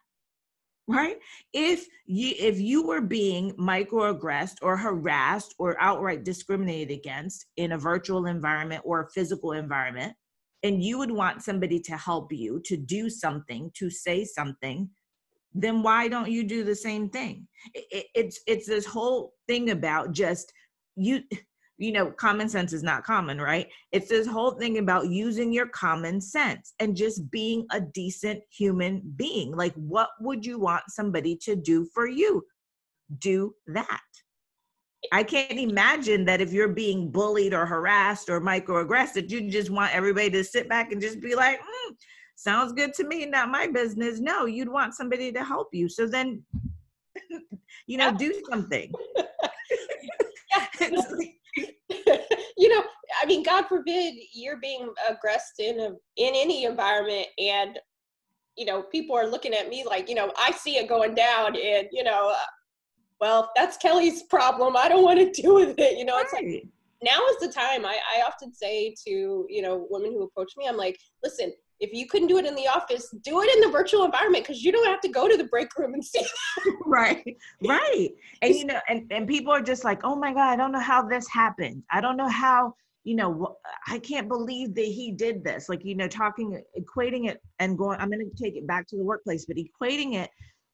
Right? 0.88 1.18
If 1.54 1.88
you 2.06 2.34
if 2.38 2.60
you 2.60 2.86
were 2.86 3.02
being 3.02 3.52
microaggressed 3.54 4.58
or 4.62 4.76
harassed 4.76 5.56
or 5.58 5.78
outright 5.80 6.26
discriminated 6.26 6.98
against 6.98 7.46
in 7.56 7.72
a 7.72 7.78
virtual 7.78 8.26
environment 8.26 8.82
or 8.84 9.02
a 9.02 9.10
physical 9.12 9.54
environment, 9.54 10.13
and 10.62 10.84
you 10.84 10.98
would 10.98 11.12
want 11.12 11.42
somebody 11.42 11.80
to 11.80 11.96
help 11.96 12.34
you 12.34 12.62
to 12.66 12.76
do 12.76 13.10
something, 13.10 13.72
to 13.76 13.89
say 13.89 14.26
something, 14.26 14.89
then 15.54 15.84
why 15.84 16.08
don't 16.08 16.32
you 16.32 16.44
do 16.44 16.63
the 16.63 16.76
same 16.76 17.10
thing? 17.10 17.48
It, 17.74 18.08
it's 18.16 18.39
it's 18.48 18.68
this 18.68 18.86
whole 18.86 19.34
thing 19.48 19.70
about 19.70 20.12
just 20.12 20.52
you 20.95 21.21
you 21.77 21.91
know 21.91 22.12
common 22.12 22.47
sense 22.47 22.73
is 22.73 22.84
not 22.84 23.03
common 23.03 23.41
right? 23.41 23.67
It's 23.91 24.10
this 24.10 24.27
whole 24.27 24.51
thing 24.51 24.77
about 24.77 25.10
using 25.10 25.51
your 25.51 25.67
common 25.67 26.21
sense 26.21 26.73
and 26.79 26.95
just 26.95 27.29
being 27.32 27.65
a 27.71 27.82
decent 27.82 28.41
human 28.49 29.01
being. 29.15 29.56
Like 29.56 29.73
what 29.75 30.10
would 30.19 30.45
you 30.45 30.60
want 30.60 30.84
somebody 30.89 31.36
to 31.43 31.56
do 31.56 31.88
for 31.93 32.08
you? 32.08 32.43
Do 33.19 33.56
that. 33.67 34.01
I 35.12 35.23
can't 35.23 35.60
imagine 35.60 36.23
that 36.25 36.39
if 36.39 36.53
you're 36.53 36.69
being 36.69 37.12
bullied 37.12 37.53
or 37.53 37.65
harassed 37.65 38.29
or 38.29 38.39
microaggressed 38.39 39.13
that 39.13 39.29
you 39.29 39.49
just 39.49 39.69
want 39.69 39.93
everybody 39.93 40.29
to 40.29 40.43
sit 40.43 40.69
back 40.69 40.91
and 40.91 41.01
just 41.01 41.19
be 41.19 41.36
like 41.36 41.60
mm, 41.60 41.95
sounds 42.36 42.71
good 42.71 42.93
to 42.93 43.08
me 43.08 43.25
not 43.25 43.49
my 43.49 43.67
business. 43.67 44.19
No 44.19 44.45
you'd 44.45 44.69
want 44.69 44.93
somebody 44.93 45.32
to 45.32 45.43
help 45.43 45.69
you. 45.73 45.89
So 45.89 46.08
then 46.08 46.43
you 47.88 47.97
know 47.97 48.13
do 48.13 48.41
something 48.49 48.91
you 52.58 52.69
know, 52.69 52.84
I 53.22 53.26
mean, 53.26 53.43
God 53.43 53.65
forbid 53.67 54.15
you're 54.34 54.60
being 54.60 54.91
aggressed 55.10 55.60
in 55.60 55.80
a 55.80 55.89
in 56.17 56.34
any 56.36 56.65
environment, 56.65 57.28
and 57.38 57.80
you 58.58 58.65
know, 58.65 58.84
people 58.84 59.15
are 59.15 59.28
looking 59.28 59.54
at 59.54 59.69
me 59.69 59.84
like, 59.86 60.10
you 60.10 60.15
know, 60.15 60.32
I 60.38 60.52
see 60.52 60.78
it 60.78 60.89
going 60.89 61.15
down, 61.15 61.56
and 61.56 61.88
you 61.91 62.04
know, 62.04 62.30
uh, 62.30 62.46
well, 63.19 63.52
that's 63.56 63.78
Kelly's 63.78 64.24
problem. 64.24 64.76
I 64.76 64.89
don't 64.89 65.04
want 65.04 65.19
to 65.19 65.30
deal 65.41 65.56
with 65.56 65.76
it. 65.78 65.98
You 65.98 66.06
know, 66.06 66.15
right. 66.15 66.26
it's 66.26 66.34
like 66.34 66.63
now 67.04 67.19
is 67.28 67.39
the 67.39 67.54
time. 67.54 67.86
I, 67.86 67.98
I 68.17 68.22
often 68.26 68.54
say 68.54 68.96
to 69.06 69.46
you 69.50 69.62
know 69.62 69.88
women 69.89 70.12
who 70.12 70.24
approach 70.24 70.54
me, 70.58 70.67
I'm 70.67 70.78
like, 70.78 71.00
listen, 71.24 71.54
if 71.84 71.93
you 71.93 72.08
couldn't 72.08 72.30
do 72.30 72.38
it 72.38 72.46
in 72.46 72.56
the 72.56 72.65
office, 72.65 73.13
do 73.24 73.41
it 73.41 73.54
in 73.56 73.60
the 73.60 73.69
virtual 73.69 74.06
environment 74.06 74.46
because 74.46 74.63
you 74.63 74.72
don't 74.72 74.86
have 74.86 75.02
to 75.02 75.10
go 75.10 75.28
to 75.28 75.36
the 75.36 75.43
break 75.43 75.78
room 75.78 75.93
and 75.93 76.04
see. 76.04 76.26
right, 76.86 77.36
right. 77.67 78.10
And 78.41 78.56
you 78.56 78.65
know, 78.65 78.80
and, 78.88 79.06
and 79.12 79.28
people 79.28 79.52
are 79.52 79.62
just 79.62 79.84
like, 79.84 80.00
oh 80.06 80.15
my 80.15 80.34
God, 80.34 80.48
I 80.48 80.56
don't 80.56 80.72
know 80.72 80.80
how 80.80 81.06
this 81.06 81.28
happened. 81.28 81.84
I 81.91 82.00
don't 82.00 82.15
know 82.15 82.30
how, 82.30 82.74
you 83.04 83.17
know, 83.17 83.58
I 83.89 84.00
can't 84.00 84.30
believe 84.30 84.74
that 84.76 84.86
he 84.86 85.12
did 85.12 85.43
this. 85.43 85.67
Like, 85.67 85.84
you 85.84 85.93
know, 85.93 86.08
talking, 86.08 86.63
equating 86.80 87.30
it 87.30 87.41
and 87.60 87.78
going, 87.78 88.00
I'm 88.00 88.10
going 88.10 88.26
to 88.26 88.43
take 88.43 88.56
it 88.56 88.65
back 88.65 88.88
to 88.88 88.98
the 88.98 89.04
workplace, 89.04 89.46
but 89.46 89.58
equating 89.58 90.13
it 90.13 90.30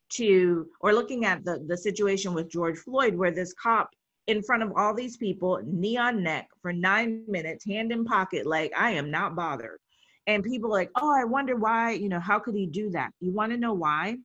to, 0.10 0.67
or 0.80 0.93
looking 0.93 1.26
at 1.26 1.43
the, 1.43 1.65
the 1.67 1.78
situation 1.78 2.36
with 2.36 2.52
George 2.52 2.78
Floyd, 2.78 3.15
where 3.15 3.32
this 3.32 3.56
cop 3.56 3.89
in 4.28 4.43
front 4.43 4.62
of 4.62 4.74
all 4.78 4.93
these 4.93 5.17
people, 5.17 5.60
knee 5.65 5.98
on 5.98 6.22
neck 6.22 6.50
for 6.62 6.72
nine 6.72 7.24
minutes, 7.28 7.65
hand 7.65 7.91
in 7.91 8.06
pocket, 8.06 8.45
like, 8.45 8.72
I 8.78 8.91
am 8.91 9.10
not 9.10 9.36
bothered 9.36 9.80
and 10.30 10.44
people 10.44 10.70
like 10.70 10.89
oh 10.96 11.13
i 11.20 11.24
wonder 11.24 11.56
why 11.56 11.92
you 11.92 12.10
know 12.10 12.20
how 12.20 12.39
could 12.39 12.56
he 12.56 12.65
do 12.65 12.89
that 12.89 13.12
you 13.20 13.32
want 13.32 13.52
to 13.52 13.58
know 13.58 13.74
why 13.74 14.15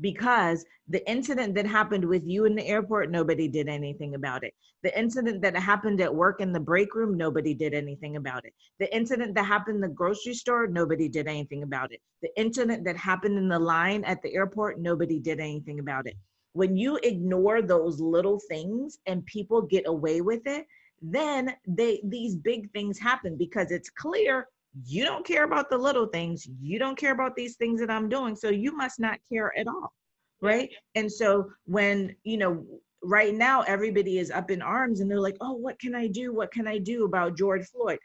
because 0.00 0.64
the 0.88 1.08
incident 1.08 1.54
that 1.54 1.66
happened 1.66 2.04
with 2.04 2.26
you 2.26 2.44
in 2.46 2.54
the 2.54 2.66
airport, 2.66 3.10
nobody 3.10 3.48
did 3.48 3.68
anything 3.68 4.14
about 4.14 4.44
it. 4.44 4.54
The 4.82 4.98
incident 4.98 5.42
that 5.42 5.56
happened 5.56 6.00
at 6.00 6.14
work 6.14 6.40
in 6.40 6.52
the 6.52 6.60
break 6.60 6.94
room, 6.94 7.16
nobody 7.16 7.54
did 7.54 7.74
anything 7.74 8.16
about 8.16 8.44
it. 8.44 8.54
The 8.78 8.94
incident 8.96 9.34
that 9.34 9.44
happened 9.44 9.76
in 9.76 9.82
the 9.82 9.88
grocery 9.88 10.34
store, 10.34 10.66
nobody 10.66 11.08
did 11.08 11.28
anything 11.28 11.62
about 11.62 11.92
it. 11.92 12.00
The 12.22 12.30
incident 12.36 12.84
that 12.84 12.96
happened 12.96 13.36
in 13.36 13.48
the 13.48 13.58
line 13.58 14.04
at 14.04 14.22
the 14.22 14.34
airport, 14.34 14.80
nobody 14.80 15.18
did 15.18 15.38
anything 15.38 15.80
about 15.80 16.06
it. 16.06 16.16
When 16.54 16.76
you 16.76 16.98
ignore 17.02 17.62
those 17.62 18.00
little 18.00 18.40
things 18.48 18.98
and 19.06 19.24
people 19.26 19.62
get 19.62 19.86
away 19.86 20.22
with 20.22 20.46
it, 20.46 20.66
then 21.02 21.54
they 21.66 22.00
these 22.04 22.36
big 22.36 22.70
things 22.72 22.98
happen 22.98 23.36
because 23.36 23.70
it's 23.70 23.88
clear 23.88 24.46
you 24.84 25.04
don't 25.04 25.26
care 25.26 25.44
about 25.44 25.68
the 25.68 25.78
little 25.78 26.06
things. 26.06 26.46
You 26.60 26.78
don't 26.78 26.96
care 26.96 27.12
about 27.12 27.34
these 27.36 27.56
things 27.56 27.80
that 27.80 27.90
i'm 27.90 28.08
doing. 28.08 28.36
So 28.36 28.50
you 28.50 28.76
must 28.76 29.00
not 29.00 29.18
care 29.28 29.56
at 29.58 29.66
all 29.66 29.92
right? 30.40 30.70
And 30.94 31.10
so 31.10 31.50
when 31.66 32.14
you 32.24 32.38
know 32.38 32.64
right 33.02 33.34
now 33.34 33.62
everybody 33.62 34.18
is 34.18 34.30
up 34.30 34.50
in 34.50 34.60
arms 34.60 35.00
and 35.00 35.10
they're 35.10 35.20
like 35.20 35.36
oh 35.40 35.54
what 35.54 35.78
can 35.80 35.94
i 35.94 36.06
do? 36.06 36.34
What 36.34 36.52
can 36.52 36.66
i 36.66 36.78
do 36.78 37.04
about 37.04 37.36
george 37.36 37.66
floyd? 37.66 37.98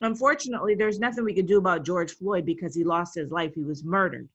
Unfortunately 0.00 0.74
there's 0.74 0.98
nothing 0.98 1.24
we 1.24 1.34
could 1.34 1.46
do 1.46 1.58
about 1.58 1.84
george 1.84 2.12
floyd 2.12 2.46
because 2.46 2.74
he 2.74 2.84
lost 2.84 3.14
his 3.14 3.30
life. 3.30 3.52
He 3.54 3.64
was 3.64 3.84
murdered. 3.84 4.28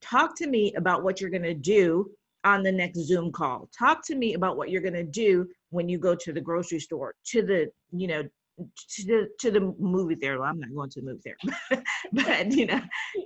Talk 0.00 0.36
to 0.38 0.48
me 0.48 0.74
about 0.74 1.04
what 1.04 1.20
you're 1.20 1.30
going 1.30 1.42
to 1.42 1.54
do 1.54 2.10
on 2.44 2.64
the 2.64 2.72
next 2.72 2.98
zoom 2.98 3.30
call. 3.30 3.68
Talk 3.76 4.04
to 4.06 4.16
me 4.16 4.34
about 4.34 4.56
what 4.56 4.68
you're 4.68 4.82
going 4.82 4.94
to 4.94 5.04
do 5.04 5.48
when 5.70 5.88
you 5.88 5.96
go 5.96 6.16
to 6.16 6.32
the 6.32 6.40
grocery 6.40 6.80
store 6.80 7.14
to 7.26 7.42
the 7.42 7.70
you 7.92 8.08
know 8.08 8.22
to 8.58 9.04
the 9.06 9.28
to 9.40 9.50
the 9.50 9.74
movie 9.78 10.14
theater. 10.14 10.40
Well, 10.40 10.48
I'm 10.48 10.60
not 10.60 10.74
going 10.74 10.90
to 10.90 11.00
the 11.00 11.06
movie 11.06 11.20
theater, 11.22 11.84
but 12.12 12.52
you 12.52 12.66
know, 12.66 12.80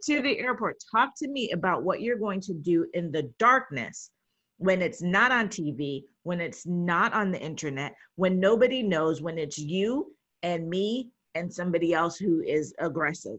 to 0.04 0.22
the 0.22 0.38
airport. 0.38 0.76
Talk 0.90 1.10
to 1.18 1.28
me 1.28 1.50
about 1.50 1.82
what 1.82 2.00
you're 2.00 2.18
going 2.18 2.40
to 2.42 2.54
do 2.54 2.86
in 2.94 3.10
the 3.10 3.30
darkness 3.38 4.10
when 4.58 4.80
it's 4.80 5.02
not 5.02 5.32
on 5.32 5.48
TV, 5.48 6.04
when 6.22 6.40
it's 6.40 6.66
not 6.66 7.12
on 7.12 7.30
the 7.30 7.40
internet, 7.40 7.94
when 8.14 8.40
nobody 8.40 8.82
knows, 8.82 9.20
when 9.20 9.38
it's 9.38 9.58
you 9.58 10.14
and 10.42 10.68
me 10.68 11.10
and 11.34 11.52
somebody 11.52 11.92
else 11.92 12.16
who 12.16 12.42
is 12.42 12.74
aggressive. 12.78 13.38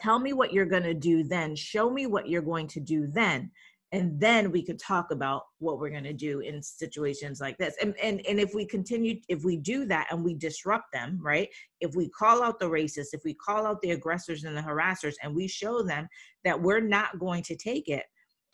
Tell 0.00 0.18
me 0.18 0.32
what 0.32 0.52
you're 0.52 0.64
going 0.64 0.82
to 0.84 0.94
do 0.94 1.22
then. 1.22 1.54
Show 1.54 1.90
me 1.90 2.06
what 2.06 2.28
you're 2.28 2.42
going 2.42 2.66
to 2.68 2.80
do 2.80 3.06
then 3.06 3.50
and 3.94 4.18
then 4.18 4.50
we 4.50 4.60
could 4.60 4.80
talk 4.80 5.12
about 5.12 5.44
what 5.60 5.78
we're 5.78 5.88
going 5.88 6.02
to 6.02 6.12
do 6.12 6.40
in 6.40 6.60
situations 6.60 7.40
like 7.40 7.56
this. 7.58 7.76
And, 7.80 7.94
and 8.02 8.20
and 8.28 8.40
if 8.40 8.52
we 8.52 8.66
continue 8.66 9.20
if 9.28 9.44
we 9.44 9.56
do 9.56 9.86
that 9.86 10.08
and 10.10 10.24
we 10.24 10.34
disrupt 10.34 10.92
them 10.92 11.20
right? 11.22 11.48
If 11.80 11.94
we 11.94 12.08
call 12.08 12.42
out 12.42 12.58
the 12.58 12.68
racists 12.68 13.12
if 13.12 13.22
we 13.24 13.34
call 13.34 13.64
out 13.64 13.80
the 13.82 13.92
aggressors 13.92 14.42
and 14.42 14.56
the 14.56 14.60
harassers 14.60 15.14
and 15.22 15.32
we 15.32 15.46
show 15.46 15.84
them 15.84 16.08
that 16.42 16.60
we're 16.60 16.80
not 16.80 17.20
going 17.20 17.44
to 17.44 17.56
take 17.56 17.88
it 17.88 18.04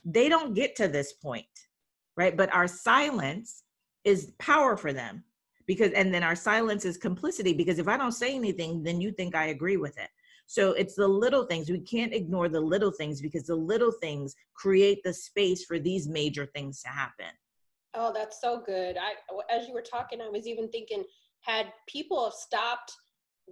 they 0.05 0.29
don't 0.29 0.55
get 0.55 0.77
to 0.77 0.89
this 0.89 1.15
point 1.15 1.47
right? 2.19 2.37
But 2.37 2.53
our 2.53 2.69
silence 2.69 3.63
is 4.05 4.33
power 4.39 4.77
for 4.77 4.93
them 4.93 5.25
because 5.67 5.93
and 5.93 6.13
then 6.13 6.23
our 6.23 6.37
silence 6.37 6.85
is 6.85 6.97
complicity 6.97 7.53
because 7.53 7.79
if 7.79 7.87
i 7.87 7.97
don't 7.97 8.13
say 8.13 8.35
anything 8.35 8.83
then 8.83 9.01
you 9.01 9.13
think 9.13 9.35
i 9.35 9.47
agree 9.47 9.77
with 9.77 9.97
it 9.99 10.09
so 10.51 10.73
it's 10.73 10.97
the 10.97 11.07
little 11.07 11.45
things. 11.45 11.71
We 11.71 11.79
can't 11.79 12.13
ignore 12.13 12.49
the 12.49 12.61
little 12.61 12.91
things 12.91 13.21
because 13.21 13.45
the 13.45 13.55
little 13.55 13.93
things 13.93 14.35
create 14.55 14.99
the 15.05 15.15
space 15.15 15.65
for 15.65 15.79
these 15.79 16.09
major 16.09 16.45
things 16.45 16.83
to 16.83 16.89
happen. 16.89 17.33
Oh, 17.95 18.13
that's 18.13 18.41
so 18.41 18.61
good. 18.67 18.97
I 18.97 19.13
as 19.49 19.69
you 19.69 19.75
were 19.75 19.81
talking, 19.81 20.21
I 20.21 20.29
was 20.29 20.49
even 20.49 20.69
thinking 20.69 21.05
had 21.43 21.67
people 21.89 22.25
have 22.25 22.33
stopped 22.33 22.93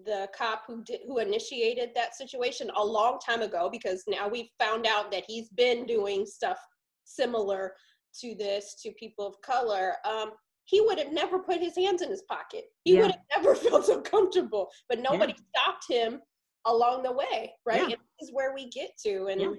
the 0.07 0.29
cop 0.37 0.65
who 0.67 0.83
did 0.83 1.03
who 1.07 1.19
initiated 1.19 1.91
that 1.95 2.17
situation 2.17 2.69
a 2.77 2.85
long 2.85 3.21
time 3.25 3.43
ago 3.43 3.69
because 3.71 4.03
now 4.09 4.27
we've 4.27 4.51
found 4.59 4.85
out 4.85 5.13
that 5.13 5.23
he's 5.29 5.51
been 5.51 5.87
doing 5.87 6.27
stuff 6.27 6.59
similar 7.05 7.75
to 8.21 8.35
this 8.35 8.75
to 8.83 8.91
people 8.99 9.25
of 9.25 9.41
color 9.43 9.95
um, 10.05 10.31
he 10.65 10.81
would 10.81 10.99
have 10.99 11.13
never 11.13 11.39
put 11.39 11.61
his 11.61 11.77
hands 11.77 12.03
in 12.03 12.11
his 12.11 12.23
pocket 12.29 12.65
he 12.85 12.95
yeah. 12.95 13.03
would 13.03 13.11
have 13.11 13.21
never 13.37 13.55
felt 13.69 13.89
uncomfortable 13.89 14.69
but 14.89 15.01
nobody 15.01 15.33
yeah. 15.33 15.61
stopped 15.61 15.85
him 15.89 16.21
along 16.67 17.03
the 17.03 17.13
way, 17.13 17.53
right? 17.67 17.89
Yeah. 17.89 17.97
this 18.19 18.29
is 18.29 18.31
where 18.33 18.55
we 18.55 18.69
get 18.71 18.91
to, 19.05 19.27
and 19.27 19.41
yeah. 19.41 19.51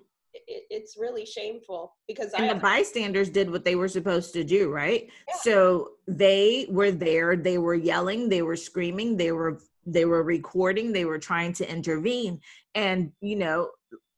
it, 0.47 0.63
it's 0.69 0.97
really 0.97 1.25
shameful 1.25 1.95
because 2.07 2.33
and 2.33 2.45
I, 2.45 2.53
the 2.53 2.59
bystanders 2.59 3.29
did 3.29 3.49
what 3.49 3.65
they 3.65 3.75
were 3.75 3.87
supposed 3.87 4.33
to 4.33 4.43
do, 4.43 4.69
right? 4.71 5.09
Yeah. 5.27 5.35
So 5.41 5.89
they 6.07 6.67
were 6.69 6.91
there, 6.91 7.35
they 7.35 7.57
were 7.57 7.75
yelling, 7.75 8.29
they 8.29 8.41
were 8.41 8.55
screaming, 8.55 9.17
they 9.17 9.31
were 9.31 9.59
they 9.85 10.05
were 10.05 10.23
recording, 10.23 10.91
they 10.91 11.05
were 11.05 11.19
trying 11.19 11.53
to 11.53 11.71
intervene, 11.71 12.39
and 12.75 13.11
you 13.21 13.35
know. 13.35 13.69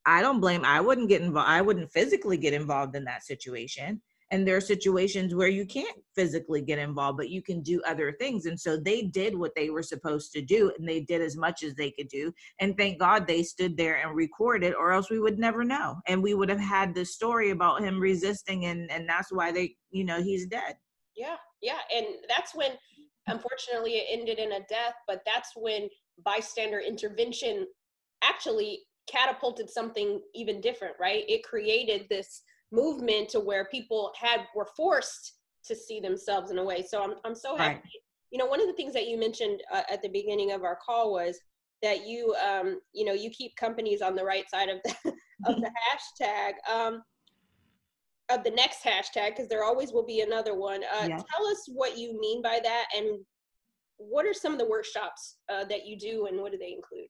I 0.03 0.23
don't 0.23 0.39
blame. 0.39 0.65
I 0.65 0.81
wouldn't 0.81 1.09
get 1.09 1.21
involved. 1.21 1.47
I 1.47 1.61
wouldn't 1.61 1.91
physically 1.91 2.35
get 2.35 2.55
involved 2.55 2.95
in 2.95 3.03
that 3.03 3.23
situation 3.23 4.01
and 4.31 4.47
there 4.47 4.55
are 4.55 4.61
situations 4.61 5.35
where 5.35 5.49
you 5.49 5.65
can't 5.65 5.97
physically 6.15 6.61
get 6.61 6.79
involved 6.79 7.17
but 7.17 7.29
you 7.29 7.41
can 7.41 7.61
do 7.61 7.81
other 7.85 8.13
things. 8.13 8.45
And 8.45 8.59
so 8.59 8.77
they 8.77 9.03
did 9.03 9.37
what 9.37 9.51
they 9.55 9.69
were 9.69 9.83
supposed 9.83 10.31
to 10.33 10.41
do 10.41 10.71
and 10.77 10.87
they 10.87 11.01
did 11.01 11.21
as 11.21 11.35
much 11.35 11.63
as 11.63 11.75
they 11.75 11.91
could 11.91 12.07
do. 12.07 12.33
And 12.59 12.75
thank 12.77 12.99
god 12.99 13.27
they 13.27 13.43
stood 13.43 13.77
there 13.77 14.01
and 14.01 14.15
recorded 14.15 14.73
or 14.73 14.93
else 14.93 15.09
we 15.09 15.19
would 15.19 15.37
never 15.37 15.63
know. 15.63 15.97
And 16.07 16.23
we 16.23 16.33
would 16.33 16.49
have 16.49 16.59
had 16.59 16.95
the 16.95 17.05
story 17.05 17.51
about 17.51 17.81
him 17.81 17.99
resisting 17.99 18.65
and 18.65 18.89
and 18.89 19.07
that's 19.07 19.31
why 19.31 19.51
they 19.51 19.75
you 19.91 20.05
know 20.05 20.21
he's 20.21 20.47
dead. 20.47 20.75
Yeah 21.15 21.37
yeah. 21.61 21.79
And 21.95 22.07
that's 22.27 22.55
when 22.55 22.71
unfortunately 23.27 23.93
it 23.97 24.07
ended 24.09 24.39
in 24.39 24.53
a 24.53 24.65
death 24.67 24.95
but 25.07 25.21
that's 25.25 25.51
when 25.55 25.89
bystander 26.25 26.79
intervention 26.79 27.67
actually 28.23 28.79
catapulted 29.09 29.69
something 29.69 30.21
even 30.33 30.61
different 30.61 30.95
right? 30.99 31.25
It 31.27 31.43
created 31.43 32.07
this 32.09 32.43
movement 32.71 33.29
to 33.29 33.39
where 33.39 33.65
people 33.65 34.11
had 34.19 34.41
were 34.55 34.67
forced 34.77 35.33
to 35.65 35.75
see 35.75 35.99
themselves 35.99 36.51
in 36.51 36.57
a 36.57 36.63
way. 36.63 36.83
So 36.87 37.03
I'm 37.03 37.15
I'm 37.25 37.35
so 37.35 37.55
happy. 37.55 37.75
Right. 37.75 37.83
You 38.31 38.37
know, 38.37 38.45
one 38.45 38.61
of 38.61 38.67
the 38.67 38.73
things 38.73 38.93
that 38.93 39.07
you 39.07 39.17
mentioned 39.17 39.61
uh, 39.73 39.83
at 39.91 40.01
the 40.01 40.09
beginning 40.09 40.51
of 40.51 40.63
our 40.63 40.77
call 40.83 41.11
was 41.11 41.39
that 41.81 42.05
you 42.07 42.35
um 42.35 42.79
you 42.93 43.05
know 43.05 43.13
you 43.13 43.29
keep 43.29 43.55
companies 43.55 44.01
on 44.01 44.15
the 44.15 44.23
right 44.23 44.49
side 44.49 44.69
of 44.69 44.79
the 44.83 44.95
of 45.45 45.55
the 45.61 45.71
hashtag 46.21 46.53
um 46.71 47.01
of 48.29 48.43
the 48.43 48.51
next 48.51 48.83
hashtag 48.83 49.29
because 49.29 49.49
there 49.49 49.63
always 49.63 49.91
will 49.91 50.05
be 50.05 50.21
another 50.21 50.55
one. 50.55 50.81
Uh. 50.83 51.07
Tell 51.07 51.47
us 51.51 51.67
what 51.67 51.97
you 51.97 52.17
mean 52.19 52.41
by 52.41 52.59
that 52.63 52.85
and 52.95 53.19
what 54.09 54.25
are 54.25 54.33
some 54.33 54.53
of 54.53 54.59
the 54.59 54.67
workshops 54.67 55.37
uh, 55.49 55.63
that 55.65 55.85
you 55.85 55.97
do 55.97 56.27
and 56.27 56.39
what 56.39 56.51
do 56.51 56.57
they 56.57 56.73
include? 56.73 57.07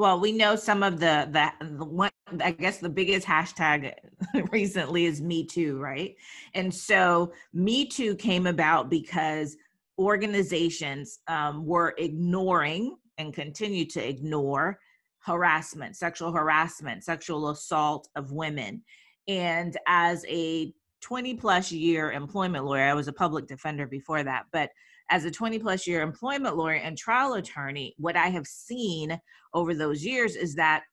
Well, 0.00 0.18
we 0.18 0.32
know 0.32 0.56
some 0.56 0.82
of 0.82 0.98
the 0.98 1.28
the, 1.30 1.84
one 1.84 2.10
I 2.42 2.52
guess 2.52 2.78
the 2.78 2.88
biggest 2.88 3.26
hashtag 3.26 3.92
recently 4.50 5.04
is 5.04 5.20
Me 5.20 5.44
Too, 5.44 5.78
right? 5.78 6.16
And 6.54 6.72
so 6.74 7.34
Me 7.52 7.84
Too 7.84 8.14
came 8.14 8.46
about 8.46 8.88
because 8.88 9.58
organizations 9.98 11.18
um, 11.28 11.66
were 11.66 11.94
ignoring 11.98 12.96
and 13.18 13.34
continue 13.34 13.84
to 13.88 14.00
ignore 14.00 14.78
harassment, 15.18 15.96
sexual 15.96 16.32
harassment, 16.32 17.04
sexual 17.04 17.50
assault 17.50 18.08
of 18.16 18.32
women. 18.32 18.82
And 19.28 19.76
as 19.86 20.24
a 20.30 20.72
20 21.02 21.34
plus 21.34 21.72
year 21.72 22.12
employment 22.12 22.64
lawyer, 22.64 22.88
I 22.88 22.94
was 22.94 23.08
a 23.08 23.12
public 23.12 23.46
defender 23.46 23.86
before 23.86 24.22
that, 24.22 24.46
but 24.50 24.70
as 25.10 25.24
a 25.24 25.30
20 25.30 25.58
plus 25.58 25.86
year 25.86 26.02
employment 26.02 26.56
lawyer 26.56 26.76
and 26.76 26.96
trial 26.96 27.34
attorney, 27.34 27.94
what 27.98 28.16
I 28.16 28.28
have 28.28 28.46
seen 28.46 29.20
over 29.52 29.74
those 29.74 30.04
years 30.04 30.36
is 30.36 30.54
that 30.54 30.84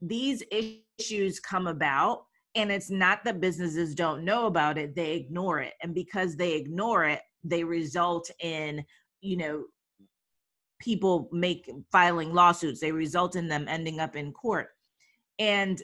these 0.00 0.42
issues 0.98 1.38
come 1.38 1.66
about 1.66 2.24
and 2.54 2.72
it's 2.72 2.90
not 2.90 3.22
that 3.24 3.40
businesses 3.40 3.94
don't 3.94 4.24
know 4.24 4.46
about 4.46 4.78
it, 4.78 4.96
they 4.96 5.12
ignore 5.12 5.60
it. 5.60 5.74
And 5.82 5.94
because 5.94 6.34
they 6.34 6.54
ignore 6.54 7.04
it, 7.04 7.20
they 7.44 7.62
result 7.62 8.28
in, 8.40 8.84
you 9.20 9.36
know, 9.36 9.64
people 10.80 11.28
make 11.30 11.70
filing 11.92 12.32
lawsuits, 12.32 12.80
they 12.80 12.90
result 12.90 13.36
in 13.36 13.46
them 13.46 13.66
ending 13.68 14.00
up 14.00 14.16
in 14.16 14.32
court. 14.32 14.68
And 15.38 15.80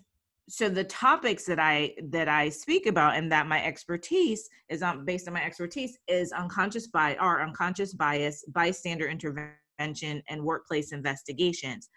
so 0.48 0.68
the 0.68 0.84
topics 0.84 1.44
that 1.44 1.58
i 1.58 1.92
that 2.04 2.28
i 2.28 2.48
speak 2.48 2.86
about 2.86 3.16
and 3.16 3.30
that 3.30 3.48
my 3.48 3.62
expertise 3.64 4.48
is 4.68 4.82
on 4.82 5.04
based 5.04 5.26
on 5.26 5.34
my 5.34 5.44
expertise 5.44 5.98
is 6.08 6.32
unconscious 6.32 6.86
bias 6.86 7.16
our 7.20 7.42
unconscious 7.42 7.92
bias 7.92 8.44
bystander 8.48 9.08
intervention 9.08 10.22
and 10.28 10.42
workplace 10.42 10.92
investigations. 10.92 11.90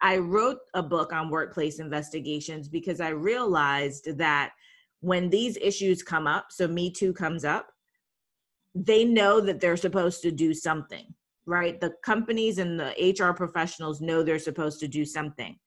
I 0.00 0.16
wrote 0.16 0.58
a 0.74 0.82
book 0.82 1.12
on 1.12 1.30
workplace 1.30 1.78
investigations 1.78 2.68
because 2.68 3.00
i 3.00 3.10
realized 3.10 4.16
that 4.18 4.52
when 5.00 5.28
these 5.28 5.56
issues 5.58 6.02
come 6.02 6.26
up 6.26 6.46
so 6.50 6.66
me 6.66 6.90
too 6.90 7.12
comes 7.12 7.44
up 7.44 7.68
they 8.74 9.04
know 9.04 9.40
that 9.40 9.60
they're 9.60 9.76
supposed 9.76 10.22
to 10.22 10.30
do 10.32 10.54
something 10.54 11.14
right? 11.46 11.80
The 11.80 11.94
companies 12.04 12.58
and 12.58 12.78
the 12.78 13.14
hr 13.18 13.32
professionals 13.32 14.02
know 14.02 14.22
they're 14.22 14.38
supposed 14.38 14.80
to 14.80 14.88
do 14.88 15.06
something 15.06 15.58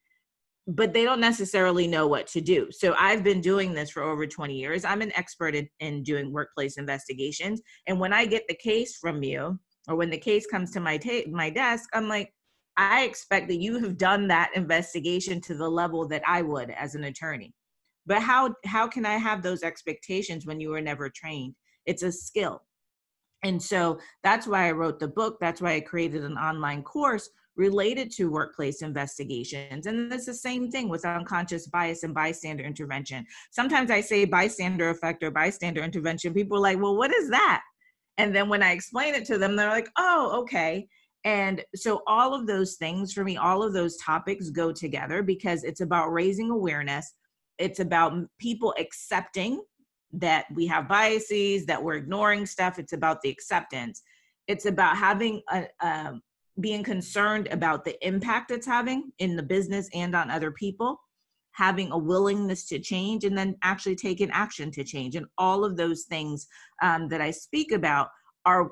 but 0.66 0.92
they 0.92 1.04
don't 1.04 1.20
necessarily 1.20 1.86
know 1.86 2.06
what 2.06 2.26
to 2.28 2.40
do. 2.40 2.68
So 2.70 2.94
I've 2.98 3.24
been 3.24 3.40
doing 3.40 3.72
this 3.74 3.90
for 3.90 4.02
over 4.02 4.26
20 4.26 4.54
years. 4.54 4.84
I'm 4.84 5.02
an 5.02 5.12
expert 5.16 5.54
in, 5.54 5.68
in 5.80 6.02
doing 6.02 6.32
workplace 6.32 6.76
investigations. 6.78 7.60
And 7.86 7.98
when 7.98 8.12
I 8.12 8.26
get 8.26 8.44
the 8.48 8.54
case 8.54 8.96
from 8.96 9.22
you, 9.22 9.58
or 9.88 9.96
when 9.96 10.10
the 10.10 10.18
case 10.18 10.46
comes 10.46 10.70
to 10.72 10.80
my 10.80 10.96
ta- 10.98 11.28
my 11.30 11.50
desk, 11.50 11.88
I'm 11.92 12.08
like, 12.08 12.32
I 12.76 13.02
expect 13.04 13.48
that 13.48 13.60
you 13.60 13.78
have 13.80 13.98
done 13.98 14.28
that 14.28 14.50
investigation 14.54 15.40
to 15.42 15.54
the 15.54 15.68
level 15.68 16.06
that 16.08 16.22
I 16.26 16.42
would 16.42 16.70
as 16.70 16.94
an 16.94 17.04
attorney. 17.04 17.52
but 18.06 18.20
how 18.22 18.54
how 18.64 18.88
can 18.88 19.06
i 19.06 19.16
have 19.16 19.42
those 19.42 19.62
expectations 19.62 20.46
when 20.46 20.60
you 20.60 20.70
were 20.70 20.80
never 20.80 21.08
trained 21.08 21.54
it's 21.86 22.02
a 22.02 22.12
skill 22.12 22.62
and 23.44 23.60
so 23.62 23.98
that's 24.22 24.46
why 24.46 24.68
i 24.68 24.72
wrote 24.72 24.98
the 24.98 25.08
book 25.08 25.36
that's 25.40 25.60
why 25.60 25.74
i 25.74 25.80
created 25.80 26.24
an 26.24 26.36
online 26.36 26.82
course 26.82 27.28
related 27.56 28.10
to 28.12 28.30
workplace 28.30 28.82
investigations. 28.82 29.86
And 29.86 30.12
it's 30.12 30.26
the 30.26 30.34
same 30.34 30.70
thing 30.70 30.88
with 30.88 31.04
unconscious 31.04 31.66
bias 31.66 32.02
and 32.02 32.14
bystander 32.14 32.64
intervention. 32.64 33.26
Sometimes 33.50 33.90
I 33.90 34.00
say 34.00 34.24
bystander 34.24 34.90
effect 34.90 35.22
or 35.22 35.30
bystander 35.30 35.82
intervention. 35.82 36.32
People 36.32 36.58
are 36.58 36.60
like, 36.60 36.80
well, 36.80 36.96
what 36.96 37.14
is 37.14 37.28
that? 37.30 37.62
And 38.18 38.34
then 38.34 38.48
when 38.48 38.62
I 38.62 38.72
explain 38.72 39.14
it 39.14 39.24
to 39.26 39.38
them, 39.38 39.56
they're 39.56 39.68
like, 39.68 39.90
oh, 39.98 40.40
okay. 40.42 40.86
And 41.24 41.62
so 41.74 42.02
all 42.06 42.34
of 42.34 42.46
those 42.46 42.74
things 42.76 43.12
for 43.12 43.24
me, 43.24 43.36
all 43.36 43.62
of 43.62 43.72
those 43.72 43.96
topics 43.98 44.50
go 44.50 44.72
together 44.72 45.22
because 45.22 45.62
it's 45.62 45.80
about 45.80 46.12
raising 46.12 46.50
awareness. 46.50 47.14
It's 47.58 47.80
about 47.80 48.14
people 48.38 48.74
accepting 48.78 49.62
that 50.12 50.46
we 50.54 50.66
have 50.66 50.88
biases, 50.88 51.64
that 51.66 51.82
we're 51.82 51.94
ignoring 51.94 52.44
stuff. 52.44 52.78
It's 52.78 52.92
about 52.92 53.22
the 53.22 53.30
acceptance. 53.30 54.02
It's 54.48 54.66
about 54.66 54.96
having 54.96 55.42
a, 55.50 55.66
um, 55.80 56.22
being 56.60 56.82
concerned 56.82 57.48
about 57.50 57.84
the 57.84 58.06
impact 58.06 58.50
it's 58.50 58.66
having 58.66 59.10
in 59.18 59.36
the 59.36 59.42
business 59.42 59.88
and 59.94 60.14
on 60.14 60.30
other 60.30 60.50
people 60.50 61.00
having 61.52 61.92
a 61.92 61.98
willingness 61.98 62.66
to 62.66 62.78
change 62.78 63.24
and 63.24 63.36
then 63.36 63.56
actually 63.62 63.96
taking 63.96 64.30
action 64.30 64.70
to 64.70 64.84
change. 64.84 65.16
And 65.16 65.26
all 65.38 65.64
of 65.64 65.76
those 65.76 66.04
things 66.04 66.46
um, 66.82 67.08
that 67.08 67.20
i 67.20 67.30
speak 67.30 67.72
about 67.72 68.08
are 68.44 68.70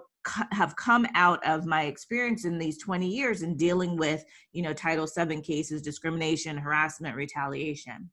have 0.52 0.76
come 0.76 1.06
out 1.14 1.40
of 1.46 1.64
my 1.64 1.84
experience 1.84 2.44
in 2.44 2.58
these 2.58 2.76
20 2.76 3.08
years 3.08 3.40
in 3.40 3.56
dealing 3.56 3.96
with 3.96 4.22
you 4.52 4.60
know 4.60 4.74
title 4.74 5.06
7 5.06 5.40
cases 5.40 5.80
discrimination 5.80 6.58
harassment 6.58 7.16
retaliation. 7.16 8.10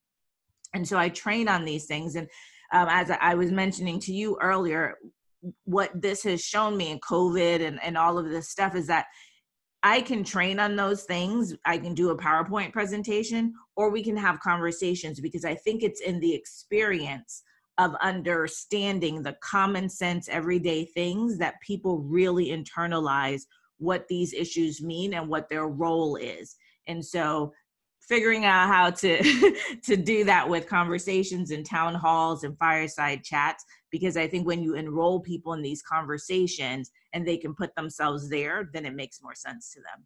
And 0.74 0.88
so 0.88 0.98
i 0.98 1.10
train 1.10 1.48
on 1.48 1.66
these 1.66 1.86
things. 1.86 2.16
And 2.16 2.28
um, 2.74 2.88
as 2.90 3.12
i 3.22 3.34
was 3.34 3.52
mentioning 3.52 4.00
to 4.02 4.14
you 4.14 4.38
earlier 4.42 4.96
what 5.64 5.92
this 6.02 6.24
has 6.24 6.42
shown 6.42 6.76
me 6.76 6.92
in 6.92 7.00
covid 7.00 7.66
and, 7.66 7.82
and 7.84 7.98
all 7.98 8.18
of 8.18 8.30
this 8.30 8.50
stuff 8.50 8.76
is 8.76 8.88
that 8.88 9.06
I 9.88 10.02
can 10.02 10.22
train 10.22 10.60
on 10.60 10.76
those 10.76 11.04
things. 11.04 11.56
I 11.64 11.78
can 11.78 11.94
do 11.94 12.10
a 12.10 12.18
PowerPoint 12.18 12.74
presentation, 12.74 13.54
or 13.78 13.90
we 13.90 14.04
can 14.04 14.18
have 14.18 14.42
conversations 14.42 15.22
because 15.22 15.46
I 15.46 15.56
think 15.56 15.82
it's 15.82 16.02
in 16.02 16.20
the 16.20 16.34
experience 16.34 17.44
of 17.78 17.96
understanding 18.02 19.24
the 19.24 19.38
common 19.42 19.88
sense, 19.88 20.28
everyday 20.28 20.84
things 20.84 21.38
that 21.38 21.62
people 21.62 22.00
really 22.00 22.48
internalize 22.48 23.44
what 23.78 24.06
these 24.10 24.34
issues 24.34 24.82
mean 24.82 25.14
and 25.14 25.30
what 25.30 25.48
their 25.48 25.68
role 25.68 26.18
is. 26.18 26.58
And 26.88 27.04
so 27.06 27.54
figuring 28.02 28.44
out 28.44 28.68
how 28.68 28.90
to 28.90 29.56
to 29.84 29.96
do 29.96 30.26
that 30.26 30.50
with 30.50 30.68
conversations 30.68 31.52
and 31.52 31.66
town 31.66 31.96
halls 31.96 32.44
and 32.44 32.58
fireside 32.58 33.24
chats 33.24 33.64
because 33.92 34.18
I 34.18 34.28
think 34.28 34.46
when 34.46 34.62
you 34.62 34.76
enroll 34.76 35.20
people 35.20 35.54
in 35.54 35.62
these 35.62 35.82
conversations 35.82 36.92
and 37.14 37.28
they 37.28 37.38
can 37.38 37.54
put 37.54 37.76
themselves 37.76 38.30
there, 38.30 38.70
then 38.74 38.86
it 38.86 38.96
makes 38.96 39.22
more 39.22 39.36
sense 39.36 39.72
to 39.74 39.80
them. 39.80 40.06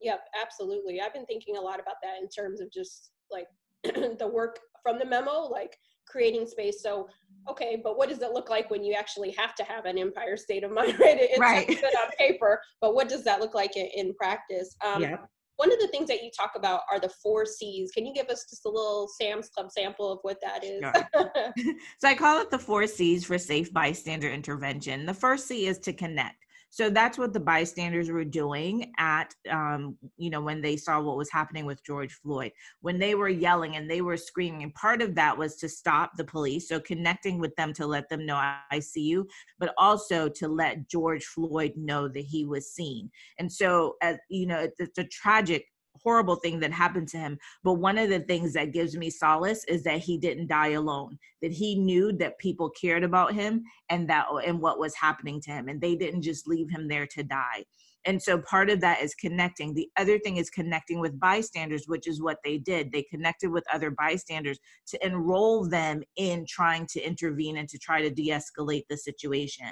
Yep, 0.00 0.20
absolutely. 0.40 1.00
I've 1.00 1.14
been 1.14 1.26
thinking 1.26 1.56
a 1.56 1.60
lot 1.60 1.80
about 1.80 1.96
that 2.02 2.20
in 2.20 2.28
terms 2.28 2.60
of 2.60 2.72
just 2.72 3.12
like 3.30 3.46
the 3.84 4.28
work 4.32 4.58
from 4.82 4.98
the 4.98 5.04
memo, 5.04 5.42
like 5.42 5.76
creating 6.08 6.46
space. 6.46 6.82
So, 6.82 7.08
okay, 7.48 7.80
but 7.82 7.96
what 7.96 8.08
does 8.08 8.20
it 8.20 8.32
look 8.32 8.50
like 8.50 8.70
when 8.70 8.82
you 8.82 8.94
actually 8.94 9.30
have 9.38 9.54
to 9.54 9.64
have 9.64 9.84
an 9.84 9.98
empire 9.98 10.36
state 10.36 10.64
of 10.64 10.72
mind, 10.72 10.98
right? 11.00 11.18
It's 11.20 11.38
right. 11.38 11.66
good 11.66 11.84
on 11.84 12.10
paper, 12.18 12.60
but 12.80 12.94
what 12.94 13.08
does 13.08 13.22
that 13.24 13.40
look 13.40 13.54
like 13.54 13.76
in, 13.76 13.88
in 13.94 14.14
practice? 14.14 14.76
Um, 14.84 15.02
yeah 15.02 15.16
one 15.62 15.72
of 15.72 15.78
the 15.78 15.86
things 15.86 16.08
that 16.08 16.24
you 16.24 16.30
talk 16.36 16.54
about 16.56 16.80
are 16.90 16.98
the 16.98 17.08
four 17.08 17.46
C's. 17.46 17.92
Can 17.92 18.04
you 18.04 18.12
give 18.12 18.28
us 18.28 18.46
just 18.50 18.66
a 18.66 18.68
little 18.68 19.06
Sam's 19.06 19.48
Club 19.48 19.70
sample 19.70 20.10
of 20.10 20.18
what 20.22 20.40
that 20.40 20.64
is? 20.64 20.80
Sure. 20.82 21.54
so 21.98 22.08
I 22.08 22.16
call 22.16 22.40
it 22.40 22.50
the 22.50 22.58
four 22.58 22.88
C's 22.88 23.24
for 23.24 23.38
safe 23.38 23.72
bystander 23.72 24.28
intervention. 24.28 25.06
The 25.06 25.14
first 25.14 25.46
C 25.46 25.68
is 25.68 25.78
to 25.80 25.92
connect. 25.92 26.41
So 26.72 26.88
that's 26.88 27.18
what 27.18 27.34
the 27.34 27.40
bystanders 27.40 28.10
were 28.10 28.24
doing 28.24 28.94
at, 28.98 29.34
um, 29.50 29.98
you 30.16 30.30
know, 30.30 30.40
when 30.40 30.62
they 30.62 30.78
saw 30.78 31.02
what 31.02 31.18
was 31.18 31.30
happening 31.30 31.66
with 31.66 31.84
George 31.84 32.14
Floyd, 32.14 32.50
when 32.80 32.98
they 32.98 33.14
were 33.14 33.28
yelling 33.28 33.76
and 33.76 33.90
they 33.90 34.00
were 34.00 34.16
screaming. 34.16 34.62
And 34.62 34.74
part 34.74 35.02
of 35.02 35.14
that 35.16 35.36
was 35.36 35.56
to 35.56 35.68
stop 35.68 36.12
the 36.16 36.24
police. 36.24 36.70
So 36.70 36.80
connecting 36.80 37.38
with 37.38 37.54
them 37.56 37.74
to 37.74 37.86
let 37.86 38.08
them 38.08 38.24
know 38.24 38.36
I 38.36 38.78
see 38.78 39.02
you, 39.02 39.28
but 39.58 39.74
also 39.76 40.30
to 40.30 40.48
let 40.48 40.88
George 40.88 41.26
Floyd 41.26 41.74
know 41.76 42.08
that 42.08 42.24
he 42.24 42.46
was 42.46 42.72
seen. 42.72 43.10
And 43.38 43.52
so, 43.52 43.96
as 44.00 44.16
you 44.30 44.46
know, 44.46 44.66
it's 44.78 44.98
a 44.98 45.04
tragic 45.04 45.66
horrible 46.02 46.36
thing 46.36 46.60
that 46.60 46.72
happened 46.72 47.08
to 47.08 47.18
him. 47.18 47.38
But 47.62 47.74
one 47.74 47.98
of 47.98 48.08
the 48.08 48.20
things 48.20 48.52
that 48.54 48.72
gives 48.72 48.96
me 48.96 49.10
solace 49.10 49.64
is 49.64 49.82
that 49.84 49.98
he 49.98 50.18
didn't 50.18 50.48
die 50.48 50.70
alone, 50.70 51.18
that 51.40 51.52
he 51.52 51.74
knew 51.74 52.12
that 52.14 52.38
people 52.38 52.70
cared 52.70 53.04
about 53.04 53.34
him 53.34 53.62
and 53.88 54.08
that 54.08 54.26
and 54.46 54.60
what 54.60 54.78
was 54.78 54.94
happening 54.94 55.40
to 55.42 55.50
him. 55.50 55.68
And 55.68 55.80
they 55.80 55.94
didn't 55.94 56.22
just 56.22 56.48
leave 56.48 56.70
him 56.70 56.88
there 56.88 57.06
to 57.08 57.22
die. 57.22 57.64
And 58.04 58.20
so 58.20 58.38
part 58.38 58.68
of 58.68 58.80
that 58.80 59.00
is 59.00 59.14
connecting. 59.14 59.74
The 59.74 59.88
other 59.96 60.18
thing 60.18 60.36
is 60.36 60.50
connecting 60.50 60.98
with 60.98 61.20
bystanders, 61.20 61.84
which 61.86 62.08
is 62.08 62.20
what 62.20 62.38
they 62.44 62.58
did. 62.58 62.90
They 62.90 63.04
connected 63.04 63.50
with 63.50 63.64
other 63.72 63.90
bystanders 63.90 64.58
to 64.88 65.06
enroll 65.06 65.68
them 65.68 66.02
in 66.16 66.44
trying 66.48 66.86
to 66.88 67.00
intervene 67.00 67.58
and 67.58 67.68
to 67.68 67.78
try 67.78 68.02
to 68.02 68.10
de 68.10 68.30
escalate 68.30 68.86
the 68.90 68.96
situation. 68.96 69.68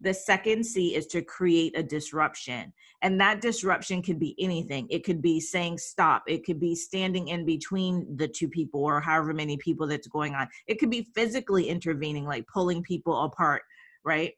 The 0.00 0.14
second 0.14 0.64
C 0.64 0.94
is 0.94 1.06
to 1.08 1.22
create 1.22 1.78
a 1.78 1.82
disruption. 1.82 2.72
And 3.02 3.20
that 3.20 3.40
disruption 3.40 4.02
could 4.02 4.18
be 4.18 4.34
anything. 4.38 4.86
It 4.90 5.04
could 5.04 5.22
be 5.22 5.40
saying 5.40 5.78
stop. 5.78 6.24
It 6.26 6.44
could 6.44 6.58
be 6.58 6.74
standing 6.74 7.28
in 7.28 7.44
between 7.44 8.16
the 8.16 8.28
two 8.28 8.48
people 8.48 8.82
or 8.82 9.00
however 9.00 9.32
many 9.32 9.56
people 9.56 9.86
that's 9.86 10.08
going 10.08 10.34
on. 10.34 10.48
It 10.66 10.78
could 10.78 10.90
be 10.90 11.08
physically 11.14 11.68
intervening, 11.68 12.24
like 12.24 12.46
pulling 12.52 12.82
people 12.82 13.24
apart, 13.24 13.62
right? 14.04 14.32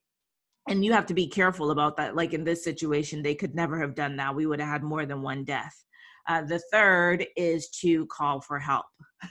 And 0.68 0.84
you 0.84 0.92
have 0.92 1.06
to 1.06 1.14
be 1.14 1.28
careful 1.28 1.70
about 1.70 1.96
that. 1.96 2.16
Like 2.16 2.34
in 2.34 2.44
this 2.44 2.64
situation, 2.64 3.22
they 3.22 3.34
could 3.34 3.54
never 3.54 3.80
have 3.80 3.94
done 3.94 4.16
that. 4.16 4.34
We 4.34 4.46
would 4.46 4.60
have 4.60 4.68
had 4.68 4.82
more 4.82 5.06
than 5.06 5.22
one 5.22 5.44
death. 5.44 5.84
Uh, 6.28 6.42
the 6.42 6.60
third 6.72 7.24
is 7.36 7.68
to 7.68 8.06
call 8.06 8.40
for 8.40 8.58
help. 8.58 8.86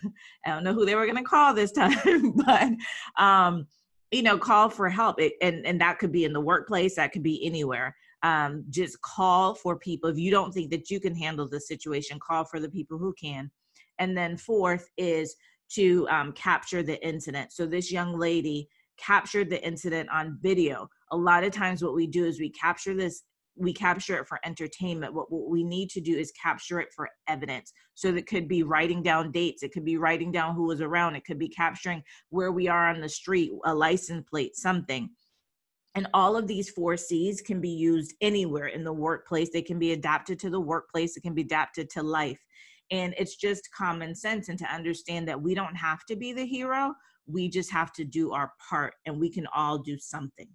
I 0.46 0.50
don't 0.50 0.64
know 0.64 0.74
who 0.74 0.86
they 0.86 0.96
were 0.96 1.06
going 1.06 1.18
to 1.18 1.24
call 1.24 1.54
this 1.54 1.72
time, 1.74 2.34
but 2.38 2.70
um, 3.22 3.68
you 4.12 4.24
know 4.24 4.38
call 4.38 4.70
for 4.70 4.90
help 4.90 5.20
it, 5.20 5.34
and 5.42 5.66
and 5.66 5.80
that 5.82 6.00
could 6.00 6.12
be 6.12 6.26
in 6.26 6.34
the 6.34 6.42
workplace 6.42 6.96
that 6.96 7.12
could 7.12 7.24
be 7.24 7.46
anywhere. 7.46 7.96
Um, 8.24 8.66
just 8.70 9.02
call 9.02 9.54
for 9.56 9.78
people. 9.78 10.10
If 10.10 10.18
you 10.18 10.32
don't 10.32 10.52
think 10.52 10.72
that 10.72 10.90
you 10.90 11.00
can 11.00 11.16
handle 11.16 11.48
the 11.48 11.60
situation 11.60 12.20
call 12.20 12.46
for 12.46 12.60
the 12.60 12.70
people 12.70 12.98
who 12.98 13.14
can. 13.14 13.52
And 14.00 14.18
then 14.18 14.36
fourth 14.36 14.90
is 14.98 15.36
to 15.74 16.08
um, 16.10 16.32
capture 16.34 16.84
the 16.84 17.04
incident. 17.06 17.52
So 17.52 17.66
this 17.66 17.92
young 17.92 18.18
lady 18.18 18.68
captured 18.98 19.50
the 19.50 19.66
incident 19.66 20.10
on 20.10 20.38
video. 20.42 20.90
A 21.12 21.18
lot 21.18 21.44
of 21.44 21.52
times 21.52 21.84
what 21.84 21.96
we 21.96 22.08
do 22.08 22.26
is 22.26 22.40
we 22.40 22.50
capture 22.50 22.96
this 22.96 23.24
we 23.56 23.74
capture 23.74 24.20
it 24.20 24.28
for 24.28 24.40
entertainment. 24.46 25.14
What, 25.14 25.32
what 25.32 25.50
we 25.50 25.64
need 25.64 25.90
to 25.92 26.02
do 26.02 26.16
is 26.16 26.32
capture 26.32 26.80
it 26.80 26.90
for 26.94 27.10
evidence. 27.28 27.72
So 27.94 28.12
that 28.12 28.28
could 28.28 28.48
be 28.48 28.64
writing 28.64 29.02
down 29.02 29.32
dates, 29.32 29.64
it 29.64 29.72
could 29.72 29.86
be 29.86 29.98
writing 29.98 30.32
down 30.32 30.56
who 30.56 30.68
was 30.68 30.82
around, 30.82 31.16
it 31.16 31.26
could 31.26 31.40
be 31.40 31.50
capturing 31.50 32.04
where 32.30 32.52
we 32.52 32.68
are 32.68 32.90
on 32.90 33.02
the 33.02 33.10
street, 33.10 33.52
a 33.66 33.74
license 33.74 34.26
plate, 34.30 34.56
something. 34.56 35.10
And 35.96 36.08
all 36.14 36.36
of 36.36 36.48
these 36.48 36.70
four 36.70 36.98
C's 36.98 37.40
can 37.40 37.62
be 37.62 37.70
used 37.70 38.14
anywhere 38.20 38.68
in 38.68 38.84
the 38.84 38.92
workplace. 38.92 39.50
They 39.52 39.62
can 39.62 39.80
be 39.80 39.94
adapted 39.94 40.40
to 40.40 40.50
the 40.50 40.60
workplace, 40.60 41.16
it 41.16 41.22
can 41.22 41.34
be 41.34 41.44
adapted 41.44 41.90
to 41.92 42.04
life. 42.04 42.40
And 42.92 43.16
it's 43.18 43.38
just 43.38 43.70
common 43.76 44.14
sense 44.14 44.50
and 44.50 44.60
to 44.60 44.66
understand 44.66 45.28
that 45.28 45.42
we 45.42 45.56
don't 45.56 45.76
have 45.76 46.06
to 46.08 46.16
be 46.16 46.34
the 46.34 46.46
hero. 46.46 46.94
We 47.26 47.50
just 47.50 47.72
have 47.72 47.94
to 47.94 48.04
do 48.04 48.34
our 48.34 48.52
part 48.70 48.94
and 49.06 49.20
we 49.20 49.32
can 49.32 49.48
all 49.56 49.80
do 49.80 49.98
something. 49.98 50.48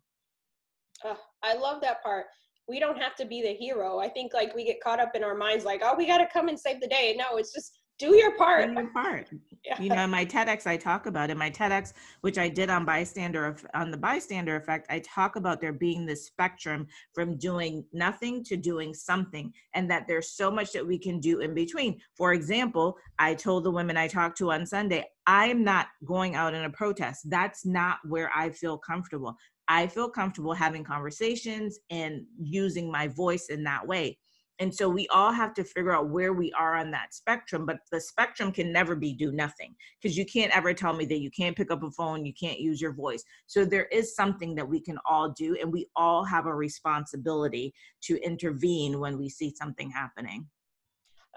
Uh, 1.04 1.14
I 1.42 1.54
love 1.54 1.80
that 1.80 2.02
part 2.02 2.26
we 2.70 2.78
don't 2.78 2.96
have 3.02 3.16
to 3.16 3.26
be 3.26 3.42
the 3.42 3.52
hero. 3.52 3.98
I 3.98 4.08
think 4.08 4.32
like 4.32 4.54
we 4.54 4.64
get 4.64 4.80
caught 4.80 5.00
up 5.00 5.16
in 5.16 5.24
our 5.24 5.34
minds 5.34 5.64
like, 5.64 5.82
oh, 5.84 5.96
we 5.96 6.06
got 6.06 6.18
to 6.18 6.28
come 6.32 6.48
and 6.48 6.58
save 6.58 6.80
the 6.80 6.86
day. 6.86 7.16
No, 7.18 7.36
it's 7.36 7.52
just 7.52 7.80
do 7.98 8.14
your 8.14 8.34
part. 8.36 8.68
Do 8.68 8.74
your 8.74 8.92
part. 8.92 9.28
Yeah. 9.62 9.78
You 9.78 9.90
know, 9.90 10.04
in 10.04 10.10
my 10.10 10.24
TEDx, 10.24 10.66
I 10.66 10.78
talk 10.78 11.04
about 11.04 11.28
in 11.28 11.36
my 11.36 11.50
TEDx, 11.50 11.92
which 12.22 12.38
I 12.38 12.48
did 12.48 12.70
on 12.70 12.86
bystander 12.86 13.54
on 13.74 13.90
the 13.90 13.98
bystander 13.98 14.56
effect. 14.56 14.86
I 14.88 15.00
talk 15.00 15.36
about 15.36 15.60
there 15.60 15.74
being 15.74 16.06
this 16.06 16.24
spectrum 16.24 16.86
from 17.12 17.36
doing 17.36 17.84
nothing 17.92 18.42
to 18.44 18.56
doing 18.56 18.94
something, 18.94 19.52
and 19.74 19.90
that 19.90 20.06
there's 20.08 20.32
so 20.32 20.50
much 20.50 20.72
that 20.72 20.86
we 20.86 20.98
can 20.98 21.20
do 21.20 21.40
in 21.40 21.52
between. 21.52 22.00
For 22.16 22.32
example, 22.32 22.96
I 23.18 23.34
told 23.34 23.64
the 23.64 23.70
women 23.70 23.98
I 23.98 24.08
talked 24.08 24.38
to 24.38 24.50
on 24.50 24.64
Sunday, 24.64 25.04
I'm 25.26 25.62
not 25.62 25.88
going 26.06 26.36
out 26.36 26.54
in 26.54 26.64
a 26.64 26.70
protest. 26.70 27.28
That's 27.28 27.66
not 27.66 27.98
where 28.08 28.30
I 28.34 28.48
feel 28.48 28.78
comfortable. 28.78 29.36
I 29.70 29.86
feel 29.86 30.10
comfortable 30.10 30.52
having 30.52 30.82
conversations 30.82 31.78
and 31.90 32.26
using 32.36 32.90
my 32.90 33.06
voice 33.06 33.46
in 33.50 33.62
that 33.64 33.86
way. 33.86 34.18
And 34.58 34.74
so 34.74 34.88
we 34.88 35.06
all 35.08 35.32
have 35.32 35.54
to 35.54 35.64
figure 35.64 35.94
out 35.94 36.10
where 36.10 36.32
we 36.32 36.52
are 36.52 36.74
on 36.76 36.90
that 36.90 37.14
spectrum, 37.14 37.64
but 37.64 37.78
the 37.92 38.00
spectrum 38.00 38.50
can 38.50 38.72
never 38.72 38.96
be 38.96 39.14
do 39.14 39.30
nothing 39.30 39.76
because 40.02 40.18
you 40.18 40.26
can't 40.26 40.54
ever 40.54 40.74
tell 40.74 40.92
me 40.92 41.06
that 41.06 41.20
you 41.20 41.30
can't 41.30 41.56
pick 41.56 41.70
up 41.70 41.84
a 41.84 41.90
phone, 41.92 42.26
you 42.26 42.34
can't 42.34 42.58
use 42.58 42.80
your 42.80 42.92
voice. 42.92 43.22
So 43.46 43.64
there 43.64 43.86
is 43.86 44.16
something 44.16 44.56
that 44.56 44.68
we 44.68 44.80
can 44.80 44.98
all 45.08 45.30
do, 45.30 45.56
and 45.58 45.72
we 45.72 45.86
all 45.94 46.24
have 46.24 46.46
a 46.46 46.54
responsibility 46.54 47.72
to 48.02 48.22
intervene 48.22 48.98
when 48.98 49.16
we 49.16 49.30
see 49.30 49.54
something 49.56 49.88
happening. 49.88 50.46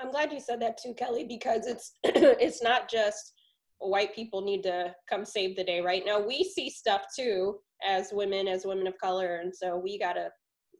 I'm 0.01 0.09
glad 0.09 0.33
you 0.33 0.39
said 0.39 0.59
that 0.61 0.79
too, 0.81 0.95
Kelly, 0.95 1.23
because 1.23 1.67
it's 1.67 1.93
it's 2.03 2.63
not 2.63 2.89
just 2.89 3.33
white 3.79 4.15
people 4.15 4.41
need 4.41 4.63
to 4.63 4.93
come 5.09 5.25
save 5.25 5.55
the 5.55 5.63
day 5.63 5.81
right? 5.81 6.03
Now 6.05 6.19
we 6.19 6.43
see 6.43 6.69
stuff 6.69 7.03
too 7.17 7.59
as 7.87 8.11
women 8.13 8.47
as 8.47 8.65
women 8.65 8.87
of 8.87 8.97
color 8.97 9.37
and 9.37 9.53
so 9.55 9.77
we 9.77 9.99
gotta 9.99 10.29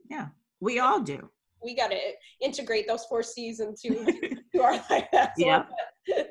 yeah 0.09 0.27
we 0.59 0.79
all 0.79 0.99
do. 0.99 1.29
We 1.63 1.75
gotta 1.75 1.99
integrate 2.41 2.87
those 2.87 3.05
four 3.05 3.23
c's 3.23 3.59
into 3.59 4.05
to 4.53 4.61
our 4.61 4.73
life 4.89 5.07
yeah 5.37 5.63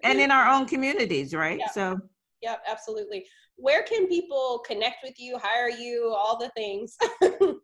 and 0.05 0.21
in 0.21 0.31
our 0.31 0.53
own 0.53 0.67
communities 0.67 1.35
right? 1.35 1.59
Yeah. 1.59 1.71
so 1.71 1.99
yep 2.43 2.63
absolutely. 2.69 3.27
Where 3.57 3.83
can 3.83 4.09
people 4.09 4.63
connect 4.67 4.97
with 5.05 5.15
you 5.19 5.39
hire 5.39 5.69
you 5.69 6.15
all 6.17 6.39
the 6.39 6.51
things? 6.57 6.97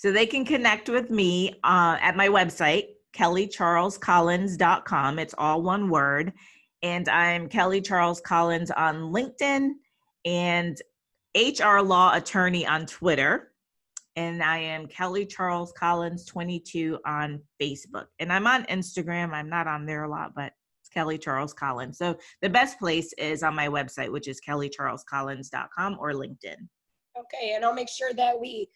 So 0.00 0.10
they 0.10 0.24
can 0.24 0.46
connect 0.46 0.88
with 0.88 1.10
me 1.10 1.50
uh, 1.62 1.98
at 2.00 2.16
my 2.16 2.28
website 2.28 2.84
kellycharlescollins.com 3.14 5.18
it's 5.18 5.34
all 5.36 5.62
one 5.62 5.90
word 5.90 6.32
and 6.82 7.08
I'm 7.08 7.48
Kelly 7.48 7.80
Charles 7.80 8.20
Collins 8.20 8.70
on 8.70 9.12
LinkedIn 9.12 9.72
and 10.24 10.80
HR 11.36 11.80
Law 11.80 12.14
Attorney 12.14 12.66
on 12.66 12.86
Twitter. 12.86 13.52
And 14.16 14.42
I 14.42 14.58
am 14.58 14.86
Kelly 14.86 15.26
Charles 15.26 15.72
Collins 15.72 16.24
22 16.24 16.98
on 17.06 17.40
Facebook. 17.60 18.06
And 18.18 18.32
I'm 18.32 18.46
on 18.46 18.64
Instagram. 18.64 19.32
I'm 19.32 19.48
not 19.48 19.66
on 19.66 19.86
there 19.86 20.04
a 20.04 20.10
lot, 20.10 20.32
but 20.34 20.52
it's 20.80 20.88
Kelly 20.88 21.18
Charles 21.18 21.52
Collins. 21.52 21.98
So 21.98 22.16
the 22.42 22.50
best 22.50 22.78
place 22.78 23.12
is 23.18 23.42
on 23.42 23.54
my 23.54 23.68
website, 23.68 24.10
which 24.10 24.26
is 24.26 24.40
kellycharlescollins.com 24.46 25.98
or 26.00 26.12
LinkedIn. 26.12 26.56
Okay. 27.18 27.52
And 27.54 27.64
I'll 27.64 27.74
make 27.74 27.88
sure 27.88 28.12
that 28.14 28.38
we 28.40 28.68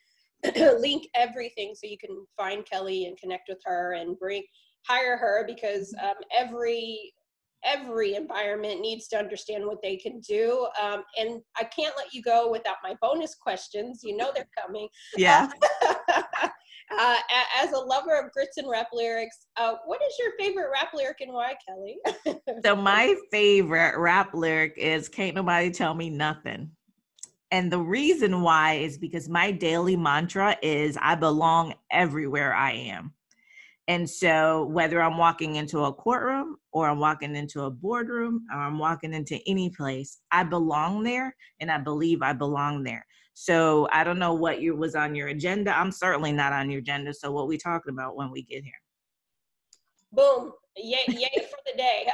link 0.79 1.09
everything 1.15 1.75
so 1.75 1.87
you 1.87 1.99
can 1.99 2.25
find 2.37 2.65
Kelly 2.65 3.07
and 3.07 3.19
connect 3.19 3.49
with 3.49 3.61
her 3.65 3.95
and 3.95 4.19
bring 4.19 4.45
hire 4.87 5.17
her 5.17 5.47
because 5.47 5.95
um, 6.03 6.15
every 6.31 7.13
every 7.65 8.15
environment 8.15 8.81
needs 8.81 9.09
to 9.09 9.17
understand 9.17 9.67
what 9.67 9.83
they 9.83 9.97
can 9.97 10.21
do. 10.21 10.67
Um, 10.81 11.03
and 11.19 11.41
I 11.57 11.65
can't 11.65 11.95
let 11.97 12.13
you 12.13 12.23
go 12.23 12.51
without 12.51 12.77
my 12.83 12.95
bonus 13.01 13.35
questions. 13.35 14.01
You 14.03 14.17
know 14.17 14.31
they're 14.35 14.49
coming. 14.61 14.89
Yeah. 15.17 15.49
uh, 16.99 17.17
as 17.61 17.73
a 17.73 17.79
lover 17.79 18.19
of 18.19 18.33
grits 18.33 18.57
and 18.57 18.69
rap 18.69 18.89
lyrics, 18.93 19.47
uh, 19.57 19.75
what 19.87 20.01
is 20.03 20.15
your 20.19 20.33
favorite 20.39 20.71
rap 20.73 20.93
lyric 20.95 21.21
and 21.21 21.33
why, 21.33 21.55
Kelly? 21.67 21.99
so 22.65 22.77
my 22.77 23.15
favorite 23.31 23.99
rap 23.99 24.35
lyric 24.35 24.75
is 24.77 25.09
"Can't 25.09 25.35
nobody 25.35 25.71
tell 25.71 25.95
me 25.95 26.11
nothing." 26.11 26.71
And 27.51 27.71
the 27.71 27.79
reason 27.79 28.43
why 28.43 28.75
is 28.75 28.99
because 28.99 29.29
my 29.29 29.53
daily 29.53 29.97
mantra 29.97 30.57
is 30.61 30.99
I 31.01 31.15
belong 31.15 31.75
everywhere 31.91 32.53
I 32.53 32.73
am. 32.73 33.13
And 33.87 34.09
so, 34.09 34.65
whether 34.67 35.03
I'm 35.03 35.19
walking 35.19 35.57
into 35.57 35.85
a 35.85 35.93
courtroom 35.93 36.57
or 36.73 36.89
I'm 36.89 37.01
walking 37.01 37.37
into 37.37 37.63
a 37.63 37.71
boardroom 37.71 38.47
or 38.51 38.59
I'm 38.59 38.79
walking 38.79 39.13
into 39.13 39.39
any 39.47 39.69
place, 39.69 40.21
I 40.33 40.43
belong 40.43 41.03
there 41.03 41.37
and 41.61 41.71
I 41.71 41.79
believe 41.79 42.23
I 42.23 42.33
belong 42.33 42.83
there. 42.83 43.07
So, 43.35 43.87
I 43.93 44.03
don't 44.03 44.19
know 44.19 44.33
what 44.33 44.63
you 44.63 44.75
was 44.75 44.95
on 44.95 45.15
your 45.15 45.29
agenda. 45.29 45.77
I'm 45.77 45.93
certainly 45.93 46.33
not 46.33 46.55
on 46.55 46.71
your 46.71 46.81
agenda. 46.81 47.13
So, 47.13 47.31
what 47.31 47.47
we 47.47 47.59
talking 47.59 47.93
about 47.93 48.17
when 48.17 48.31
we 48.31 48.43
get 48.43 48.65
here? 48.65 48.73
Boom. 50.13 50.53
Yay, 50.77 51.05
yay 51.09 51.47
for 51.51 51.59
the 51.67 51.77
day. 51.77 52.07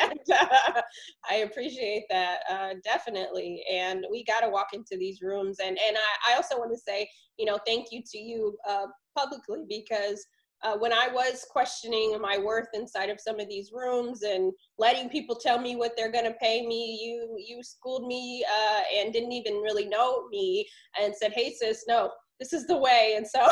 and, 0.00 0.20
uh, 0.32 0.82
I 1.30 1.36
appreciate 1.36 2.04
that 2.10 2.40
uh, 2.50 2.74
definitely. 2.84 3.64
And 3.70 4.04
we 4.10 4.24
got 4.24 4.40
to 4.40 4.48
walk 4.48 4.68
into 4.72 4.96
these 4.98 5.22
rooms. 5.22 5.58
And, 5.60 5.78
and 5.78 5.96
I, 5.96 6.32
I 6.32 6.36
also 6.36 6.58
want 6.58 6.72
to 6.72 6.78
say, 6.78 7.08
you 7.38 7.46
know, 7.46 7.58
thank 7.66 7.92
you 7.92 8.02
to 8.10 8.18
you 8.18 8.58
uh, 8.68 8.86
publicly 9.16 9.64
because 9.68 10.26
uh, 10.62 10.76
when 10.76 10.92
I 10.92 11.08
was 11.12 11.46
questioning 11.50 12.18
my 12.20 12.38
worth 12.38 12.68
inside 12.74 13.08
of 13.08 13.20
some 13.20 13.40
of 13.40 13.48
these 13.48 13.70
rooms 13.72 14.22
and 14.22 14.52
letting 14.78 15.08
people 15.08 15.36
tell 15.36 15.58
me 15.58 15.76
what 15.76 15.92
they're 15.96 16.12
going 16.12 16.24
to 16.24 16.34
pay 16.34 16.66
me, 16.66 17.00
you 17.02 17.36
you 17.38 17.62
schooled 17.62 18.06
me 18.06 18.44
uh, 18.44 18.80
and 18.96 19.12
didn't 19.12 19.32
even 19.32 19.54
really 19.54 19.86
know 19.86 20.28
me 20.28 20.68
and 21.00 21.14
said, 21.14 21.32
"Hey, 21.32 21.52
sis, 21.52 21.84
no, 21.88 22.10
this 22.38 22.52
is 22.52 22.66
the 22.66 22.76
way." 22.76 23.14
And 23.16 23.26
so 23.26 23.40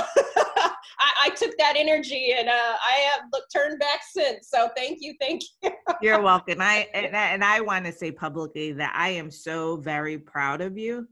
I, 0.98 1.10
I, 1.24 1.30
took 1.30 1.56
that 1.58 1.74
energy 1.76 2.34
and 2.36 2.48
uh, 2.48 2.52
I 2.52 3.10
have 3.12 3.22
looked, 3.32 3.52
turned 3.54 3.78
back 3.78 4.00
since. 4.12 4.48
So 4.50 4.68
thank 4.76 4.98
you, 5.00 5.14
thank 5.20 5.42
you. 5.62 5.70
You're 6.02 6.20
welcome. 6.20 6.60
I 6.60 6.88
and, 6.92 7.06
and 7.14 7.44
I 7.44 7.60
want 7.60 7.86
to 7.86 7.92
say 7.92 8.12
publicly 8.12 8.72
that 8.72 8.92
I 8.94 9.10
am 9.10 9.30
so 9.30 9.76
very 9.76 10.18
proud 10.18 10.60
of 10.60 10.76
you 10.76 11.06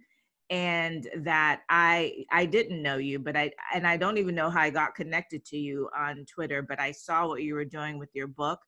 and 0.50 1.08
that 1.16 1.62
I 1.68 2.24
I 2.30 2.46
didn't 2.46 2.82
know 2.82 2.96
you, 2.98 3.18
but 3.18 3.36
I 3.36 3.50
and 3.74 3.86
I 3.86 3.96
don't 3.96 4.18
even 4.18 4.34
know 4.34 4.50
how 4.50 4.60
I 4.60 4.70
got 4.70 4.94
connected 4.94 5.44
to 5.46 5.58
you 5.58 5.88
on 5.96 6.24
Twitter, 6.26 6.62
but 6.62 6.80
I 6.80 6.92
saw 6.92 7.26
what 7.26 7.42
you 7.42 7.54
were 7.54 7.64
doing 7.64 7.98
with 7.98 8.10
your 8.14 8.28
book 8.28 8.60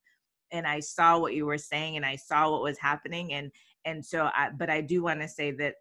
and 0.50 0.66
I 0.66 0.80
saw 0.80 1.18
what 1.18 1.34
you 1.34 1.46
were 1.46 1.58
saying 1.58 1.96
and 1.96 2.04
I 2.04 2.16
saw 2.16 2.50
what 2.50 2.62
was 2.62 2.78
happening 2.78 3.32
and 3.32 3.50
and 3.84 4.04
so 4.04 4.30
I 4.34 4.50
but 4.56 4.70
I 4.70 4.80
do 4.80 5.02
want 5.02 5.20
to 5.20 5.28
say 5.28 5.52
that 5.52 5.74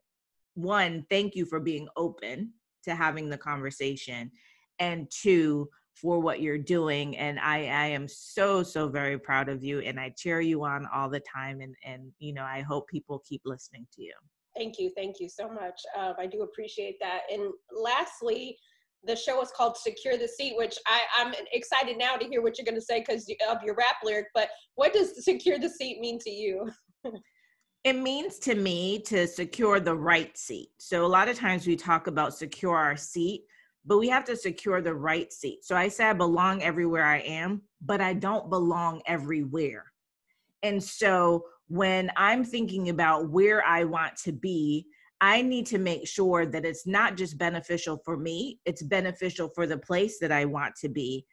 one, 0.54 1.06
thank 1.10 1.36
you 1.36 1.46
for 1.46 1.60
being 1.60 1.88
open 1.96 2.54
to 2.84 2.96
having 2.96 3.30
the 3.30 3.38
conversation 3.38 4.32
and 4.80 5.10
two 5.12 5.70
for 5.94 6.20
what 6.20 6.42
you're 6.42 6.60
doing 6.60 7.18
and 7.18 7.40
I 7.40 7.66
I 7.68 7.88
am 7.88 8.08
so 8.08 8.62
so 8.62 8.88
very 8.88 9.18
proud 9.18 9.50
of 9.50 9.64
you 9.64 9.80
and 9.80 10.00
I 10.00 10.14
cheer 10.16 10.42
you 10.42 10.64
on 10.64 10.88
all 10.94 11.10
the 11.10 11.22
time 11.22 11.62
and 11.62 11.76
and 11.84 12.12
you 12.20 12.34
know 12.34 12.44
I 12.44 12.62
hope 12.62 12.88
people 12.88 13.24
keep 13.28 13.42
listening 13.46 13.88
to 13.96 14.04
you. 14.04 14.14
Thank 14.58 14.80
you. 14.80 14.92
Thank 14.96 15.20
you 15.20 15.30
so 15.30 15.48
much. 15.48 15.80
Um, 15.98 16.16
I 16.18 16.26
do 16.26 16.42
appreciate 16.42 16.98
that. 17.00 17.22
And 17.32 17.52
lastly, 17.72 18.58
the 19.04 19.16
show 19.16 19.42
is 19.42 19.52
called 19.56 19.78
Secure 19.78 20.18
the 20.18 20.28
Seat, 20.28 20.56
which 20.58 20.76
I, 20.88 21.02
I'm 21.18 21.34
excited 21.52 21.98
now 21.98 22.16
to 22.16 22.26
hear 22.26 22.42
what 22.42 22.58
you're 22.58 22.66
going 22.66 22.76
to 22.76 22.82
say 22.82 23.00
because 23.00 23.30
of 23.50 23.58
your 23.64 23.76
rap 23.76 23.98
lyric. 24.04 24.28
But 24.34 24.50
what 24.76 24.94
does 24.94 25.24
Secure 25.24 25.60
the 25.60 25.70
Seat 25.70 26.00
mean 26.00 26.20
to 26.20 26.30
you? 26.30 26.70
it 27.84 27.94
means 27.94 28.40
to 28.40 28.56
me 28.56 29.00
to 29.00 29.28
secure 29.28 29.80
the 29.80 29.96
right 29.96 30.36
seat. 30.38 30.70
So 30.78 31.06
a 31.06 31.08
lot 31.08 31.30
of 31.30 31.38
times 31.38 31.66
we 31.66 31.76
talk 31.76 32.08
about 32.08 32.34
secure 32.34 32.76
our 32.76 32.98
seat, 32.98 33.44
but 33.86 34.00
we 34.00 34.10
have 34.10 34.26
to 34.26 34.36
secure 34.36 34.82
the 34.82 34.94
right 34.94 35.32
seat. 35.32 35.64
So 35.64 35.76
I 35.76 35.88
say 35.88 36.06
I 36.06 36.14
belong 36.14 36.64
everywhere 36.64 37.06
I 37.06 37.20
am, 37.20 37.62
but 37.82 38.02
I 38.02 38.14
don't 38.14 38.50
belong 38.50 39.02
everywhere. 39.06 39.86
And 40.64 40.84
so 40.84 41.46
when 41.68 42.12
I'm 42.16 42.44
thinking 42.44 42.90
about 42.90 43.30
where 43.30 43.66
I 43.66 43.84
want 43.84 44.16
to 44.24 44.32
be, 44.32 44.86
I 45.20 45.42
need 45.42 45.66
to 45.68 45.80
make 45.80 46.08
sure 46.08 46.46
that 46.46 46.66
it's 46.66 46.86
not 46.86 47.18
just 47.18 47.38
beneficial 47.38 48.00
for 48.06 48.18
me, 48.18 48.60
it's 48.66 48.84
beneficial 48.84 49.50
for 49.56 49.66
the 49.66 49.78
place 49.78 50.20
that 50.20 50.32
I 50.32 50.46
want 50.46 50.76
to 50.82 50.90
be. 50.90 51.26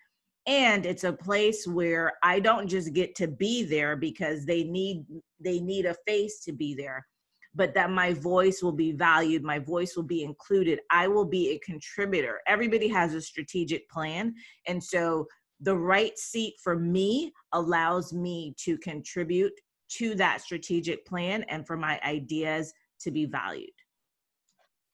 And 0.47 0.85
it's 0.85 1.05
a 1.05 1.13
place 1.13 1.67
where 1.67 2.15
I 2.23 2.41
don't 2.41 2.69
just 2.69 2.93
get 2.93 3.15
to 3.17 3.29
be 3.29 3.63
there 3.63 3.97
because 3.97 4.45
they 4.45 4.65
need 4.65 5.05
they 5.41 5.61
need 5.61 5.87
a 5.87 5.97
face 6.07 6.41
to 6.45 6.53
be 6.53 6.75
there, 6.75 7.07
but 7.55 7.75
that 7.75 7.91
my 7.91 8.13
voice 8.13 8.63
will 8.63 8.73
be 8.73 8.93
valued, 8.93 9.43
my 9.43 9.59
voice 9.59 9.97
will 9.97 10.03
be 10.03 10.23
included. 10.23 10.81
I 10.91 11.09
will 11.09 11.25
be 11.25 11.51
a 11.51 11.59
contributor. 11.59 12.41
Everybody 12.47 12.89
has 12.89 13.15
a 13.15 13.23
strategic 13.23 13.89
plan, 13.89 14.35
and 14.67 14.83
so 14.83 15.27
the 15.61 15.77
right 15.77 16.19
seat 16.19 16.55
for 16.63 16.79
me 16.79 17.33
allows 17.53 18.13
me 18.13 18.55
to 18.65 18.77
contribute 18.79 19.53
to 19.89 20.15
that 20.17 20.41
strategic 20.41 21.07
plan 21.07 21.45
and 21.45 21.67
for 21.67 21.77
my 21.77 22.01
ideas 22.05 22.73
to 23.01 23.11
be 23.11 23.27
valued. 23.27 23.71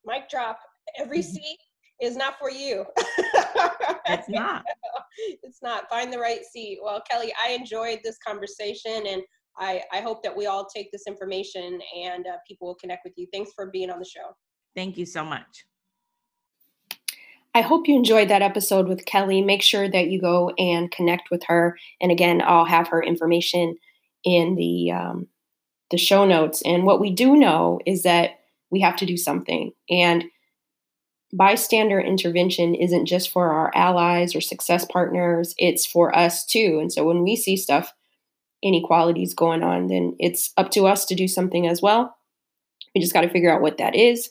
Mic 0.05 0.29
drop. 0.29 0.59
Every 0.99 1.19
mm-hmm. 1.19 1.35
seat 1.35 1.59
is 2.01 2.17
not 2.17 2.39
for 2.39 2.51
you. 2.51 2.85
it's 4.07 4.29
not. 4.29 4.65
it's 5.43 5.63
not. 5.63 5.89
Find 5.89 6.13
the 6.13 6.19
right 6.19 6.45
seat. 6.45 6.79
Well, 6.83 7.03
Kelly, 7.09 7.33
I 7.45 7.53
enjoyed 7.53 8.01
this 8.03 8.17
conversation 8.27 9.07
and 9.07 9.23
I, 9.59 9.83
I 9.93 10.01
hope 10.01 10.23
that 10.23 10.35
we 10.35 10.47
all 10.47 10.67
take 10.75 10.91
this 10.91 11.03
information 11.07 11.81
and 11.97 12.27
uh, 12.27 12.37
people 12.49 12.69
will 12.69 12.75
connect 12.77 13.05
with 13.05 13.13
you. 13.17 13.27
Thanks 13.33 13.53
for 13.55 13.67
being 13.71 13.91
on 13.91 13.99
the 13.99 14.05
show. 14.05 14.35
Thank 14.75 14.97
you 14.97 15.05
so 15.05 15.25
much. 15.25 15.67
I 17.53 17.63
hope 17.63 17.89
you 17.89 17.97
enjoyed 17.97 18.29
that 18.29 18.43
episode 18.43 18.87
with 18.87 19.05
Kelly. 19.07 19.43
Make 19.43 19.63
sure 19.63 19.89
that 19.89 20.09
you 20.09 20.21
go 20.21 20.51
and 20.57 20.91
connect 20.91 21.31
with 21.31 21.43
her. 21.49 21.77
And 22.01 22.13
again, 22.13 22.41
I'll 22.45 22.65
have 22.65 22.89
her 22.89 23.03
information 23.03 23.77
in 24.25 24.57
the 24.57 24.93
um, 24.93 25.29
the 25.91 25.99
show 25.99 26.25
notes. 26.25 26.63
And 26.63 26.85
what 26.85 27.01
we 27.01 27.11
do 27.11 27.37
know 27.37 27.81
is 27.87 28.03
that 28.03 28.41
we 28.71 28.81
have 28.81 28.97
to 28.97 29.07
do 29.07 29.17
something. 29.17 29.73
And 29.89 30.25
bystander 31.33 32.01
intervention 32.01 32.75
isn't 32.75 33.07
just 33.07 33.31
for 33.31 33.51
our 33.51 33.73
allies 33.75 34.35
or 34.35 34.41
success 34.41 34.85
partners; 34.85 35.55
it's 35.59 35.87
for 35.87 36.17
us 36.17 36.45
too. 36.45 36.79
And 36.81 36.93
so 36.93 37.05
when 37.05 37.23
we 37.23 37.37
see 37.37 37.57
stuff, 37.57 37.93
inequalities 38.63 39.35
going 39.35 39.63
on, 39.63 39.89
then 39.89 40.17
it's 40.19 40.53
up 40.57 40.71
to 40.73 40.87
us 40.87 41.05
to 41.07 41.15
do 41.15 41.29
something 41.29 41.67
as 41.67 41.81
well. 41.81 42.17
We 42.95 43.01
just 43.01 43.13
got 43.13 43.23
to 43.23 43.31
figure 43.31 43.53
out 43.53 43.63
what 43.63 43.79
that 43.79 43.95
is. 43.95 44.31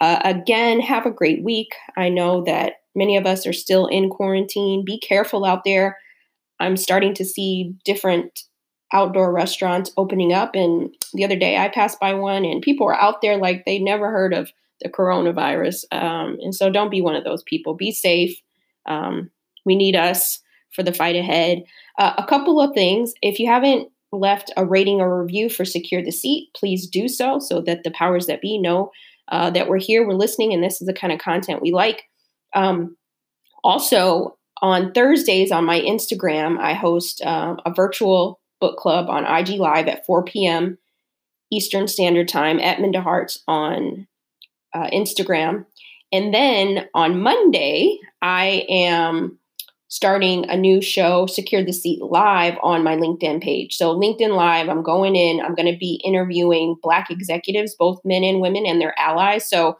Uh, 0.00 0.20
again, 0.24 0.80
have 0.80 1.06
a 1.06 1.10
great 1.10 1.42
week. 1.42 1.74
I 1.96 2.08
know 2.08 2.44
that 2.44 2.74
many 2.94 3.16
of 3.16 3.26
us 3.26 3.46
are 3.46 3.52
still 3.52 3.86
in 3.86 4.10
quarantine. 4.10 4.84
Be 4.84 4.98
careful 4.98 5.44
out 5.44 5.64
there. 5.64 5.98
I'm 6.60 6.76
starting 6.76 7.14
to 7.14 7.24
see 7.24 7.74
different 7.84 8.42
outdoor 8.92 9.32
restaurants 9.32 9.92
opening 9.96 10.32
up. 10.32 10.54
And 10.54 10.94
the 11.12 11.24
other 11.24 11.36
day 11.36 11.56
I 11.56 11.68
passed 11.68 11.98
by 11.98 12.14
one 12.14 12.44
and 12.44 12.62
people 12.62 12.86
were 12.86 13.00
out 13.00 13.20
there 13.20 13.36
like 13.36 13.64
they 13.64 13.78
never 13.78 14.10
heard 14.10 14.32
of 14.32 14.50
the 14.80 14.88
coronavirus. 14.88 15.84
Um, 15.92 16.38
and 16.40 16.54
so 16.54 16.70
don't 16.70 16.90
be 16.90 17.00
one 17.00 17.16
of 17.16 17.24
those 17.24 17.42
people. 17.42 17.74
Be 17.74 17.92
safe. 17.92 18.40
Um, 18.86 19.30
we 19.64 19.74
need 19.74 19.96
us 19.96 20.40
for 20.72 20.82
the 20.82 20.92
fight 20.92 21.16
ahead. 21.16 21.64
Uh, 21.98 22.14
a 22.18 22.26
couple 22.26 22.60
of 22.60 22.74
things. 22.74 23.14
If 23.22 23.38
you 23.40 23.48
haven't 23.48 23.88
left 24.12 24.52
a 24.56 24.64
rating 24.64 25.00
or 25.00 25.22
review 25.22 25.48
for 25.48 25.64
Secure 25.64 26.02
the 26.02 26.12
Seat, 26.12 26.48
please 26.54 26.86
do 26.86 27.08
so 27.08 27.38
so 27.38 27.60
that 27.62 27.82
the 27.82 27.90
powers 27.90 28.26
that 28.26 28.40
be 28.40 28.58
know 28.58 28.92
uh, 29.28 29.50
that 29.50 29.68
we're 29.68 29.78
here, 29.78 30.06
we're 30.06 30.14
listening, 30.14 30.52
and 30.52 30.62
this 30.62 30.80
is 30.80 30.86
the 30.86 30.94
kind 30.94 31.12
of 31.12 31.18
content 31.18 31.62
we 31.62 31.72
like. 31.72 32.04
Um, 32.54 32.96
also, 33.64 34.38
on 34.62 34.92
Thursdays 34.92 35.50
on 35.50 35.64
my 35.64 35.80
Instagram, 35.80 36.58
I 36.58 36.74
host 36.74 37.20
uh, 37.22 37.56
a 37.64 37.72
virtual 37.74 38.40
book 38.60 38.78
club 38.78 39.08
on 39.08 39.24
IG 39.24 39.60
Live 39.60 39.88
at 39.88 40.06
4 40.06 40.24
p.m. 40.24 40.78
Eastern 41.50 41.88
Standard 41.88 42.28
Time 42.28 42.58
at 42.60 42.80
Minda 42.80 43.00
Harts 43.00 43.42
on 43.46 44.06
uh, 44.74 44.88
Instagram. 44.90 45.66
And 46.12 46.32
then 46.32 46.88
on 46.94 47.20
Monday, 47.20 47.98
I 48.22 48.64
am 48.68 49.38
starting 49.88 50.48
a 50.48 50.56
new 50.56 50.82
show, 50.82 51.26
Secure 51.26 51.64
the 51.64 51.72
Seat 51.72 52.02
Live, 52.02 52.56
on 52.62 52.82
my 52.82 52.96
LinkedIn 52.96 53.42
page. 53.42 53.76
So, 53.76 53.94
LinkedIn 53.94 54.36
Live, 54.36 54.68
I'm 54.68 54.82
going 54.82 55.16
in, 55.16 55.40
I'm 55.40 55.54
going 55.54 55.72
to 55.72 55.78
be 55.78 56.00
interviewing 56.04 56.76
Black 56.82 57.10
executives, 57.10 57.76
both 57.78 58.00
men 58.04 58.24
and 58.24 58.40
women, 58.40 58.66
and 58.66 58.80
their 58.80 58.94
allies. 58.98 59.48
So, 59.48 59.76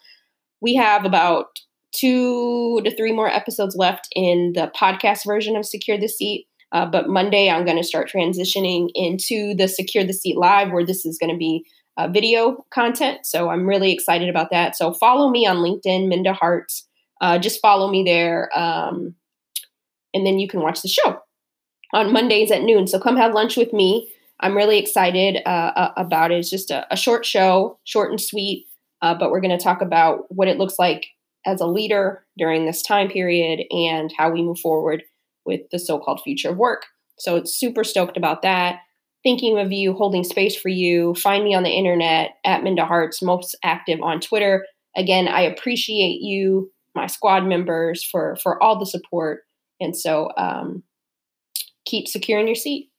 we 0.61 0.75
have 0.77 1.05
about 1.05 1.47
two 1.93 2.81
to 2.83 2.95
three 2.97 3.13
more 3.13 3.29
episodes 3.29 3.77
left 3.77 4.09
in 4.15 4.53
the 4.55 4.71
podcast 4.79 5.27
version 5.27 5.57
of 5.57 5.67
Secure 5.67 5.99
the 5.99 6.09
Seat. 6.09 6.47
Uh, 6.73 6.87
but 6.87 7.09
Monday, 7.09 7.49
I'm 7.49 7.65
going 7.65 7.77
to 7.77 7.85
start 7.85 8.11
transitioning 8.11 8.91
into 8.95 9.55
the 9.55 9.69
Secure 9.69 10.05
the 10.05 10.13
Seat 10.13 10.37
Live, 10.37 10.73
where 10.73 10.85
this 10.85 11.07
is 11.07 11.19
going 11.19 11.33
to 11.33 11.39
be 11.39 11.65
uh, 11.97 12.09
video 12.09 12.65
content. 12.71 13.25
So 13.25 13.49
I'm 13.49 13.67
really 13.67 13.93
excited 13.93 14.29
about 14.29 14.51
that. 14.51 14.77
So 14.77 14.93
follow 14.93 15.31
me 15.31 15.47
on 15.47 15.59
LinkedIn, 15.59 16.09
Minda 16.09 16.33
Harts. 16.33 16.87
Uh, 17.21 17.39
just 17.39 17.61
follow 17.61 17.89
me 17.89 18.05
there. 18.05 18.51
Um, 18.57 19.15
and 20.13 20.27
then 20.27 20.39
you 20.39 20.49
can 20.49 20.61
watch 20.61 20.83
the 20.83 20.89
show 20.89 21.21
on 21.93 22.13
Mondays 22.13 22.51
at 22.51 22.63
noon. 22.63 22.87
So 22.87 22.99
come 22.99 23.17
have 23.17 23.33
lunch 23.33 23.57
with 23.57 23.73
me. 23.73 24.11
I'm 24.41 24.57
really 24.57 24.79
excited 24.79 25.39
uh 25.47 25.93
about 25.97 26.31
it. 26.31 26.39
It's 26.39 26.51
just 26.51 26.71
a, 26.71 26.87
a, 26.93 26.97
short 26.97 27.25
show, 27.25 27.79
short 27.85 28.11
and 28.11 28.21
sweet, 28.21 28.67
uh, 29.01 29.15
but 29.15 29.31
we're 29.31 29.41
going 29.41 29.57
to 29.57 29.63
talk 29.63 29.81
about 29.81 30.25
what 30.29 30.49
it 30.49 30.59
looks 30.59 30.79
like 30.79 31.07
as 31.47 31.63
a 31.63 31.67
leader 31.67 32.27
during 32.37 32.67
this 32.67 32.83
time 32.83 33.09
period 33.09 33.65
and 33.71 34.13
how 34.19 34.31
we 34.31 34.43
move 34.43 34.59
forward 34.59 35.05
with 35.47 35.63
the 35.71 35.79
so 35.79 35.99
called 35.99 36.21
future 36.23 36.51
of 36.51 36.57
work. 36.57 36.87
So 37.19 37.37
it's 37.37 37.59
super 37.59 37.85
stoked 37.85 38.17
about 38.17 38.43
that. 38.43 38.81
Thinking 39.23 39.59
of 39.59 39.73
you, 39.73 39.93
holding 39.93 40.25
space 40.25 40.57
for 40.57 40.69
you. 40.69 41.15
Find 41.15 41.45
me 41.45 41.55
on 41.55 41.63
the 41.63 41.71
internet 41.71 42.33
at 42.45 42.63
Minda 42.63 42.85
Harts, 42.85 43.23
most 43.23 43.57
active 43.65 44.01
on 44.03 44.21
Twitter. 44.21 44.65
Again, 44.97 45.29
I 45.29 45.43
appreciate 45.43 46.21
you, 46.21 46.71
my 46.95 47.07
squad 47.07 47.45
members, 47.45 48.05
for 48.05 48.37
for 48.43 48.63
all 48.63 48.79
the 48.79 48.87
support. 48.87 49.41
And 49.81 49.97
so 49.97 50.31
um, 50.37 50.83
keep 51.87 52.09
securing 52.09 52.47
your 52.47 52.55
seat. 52.55 52.91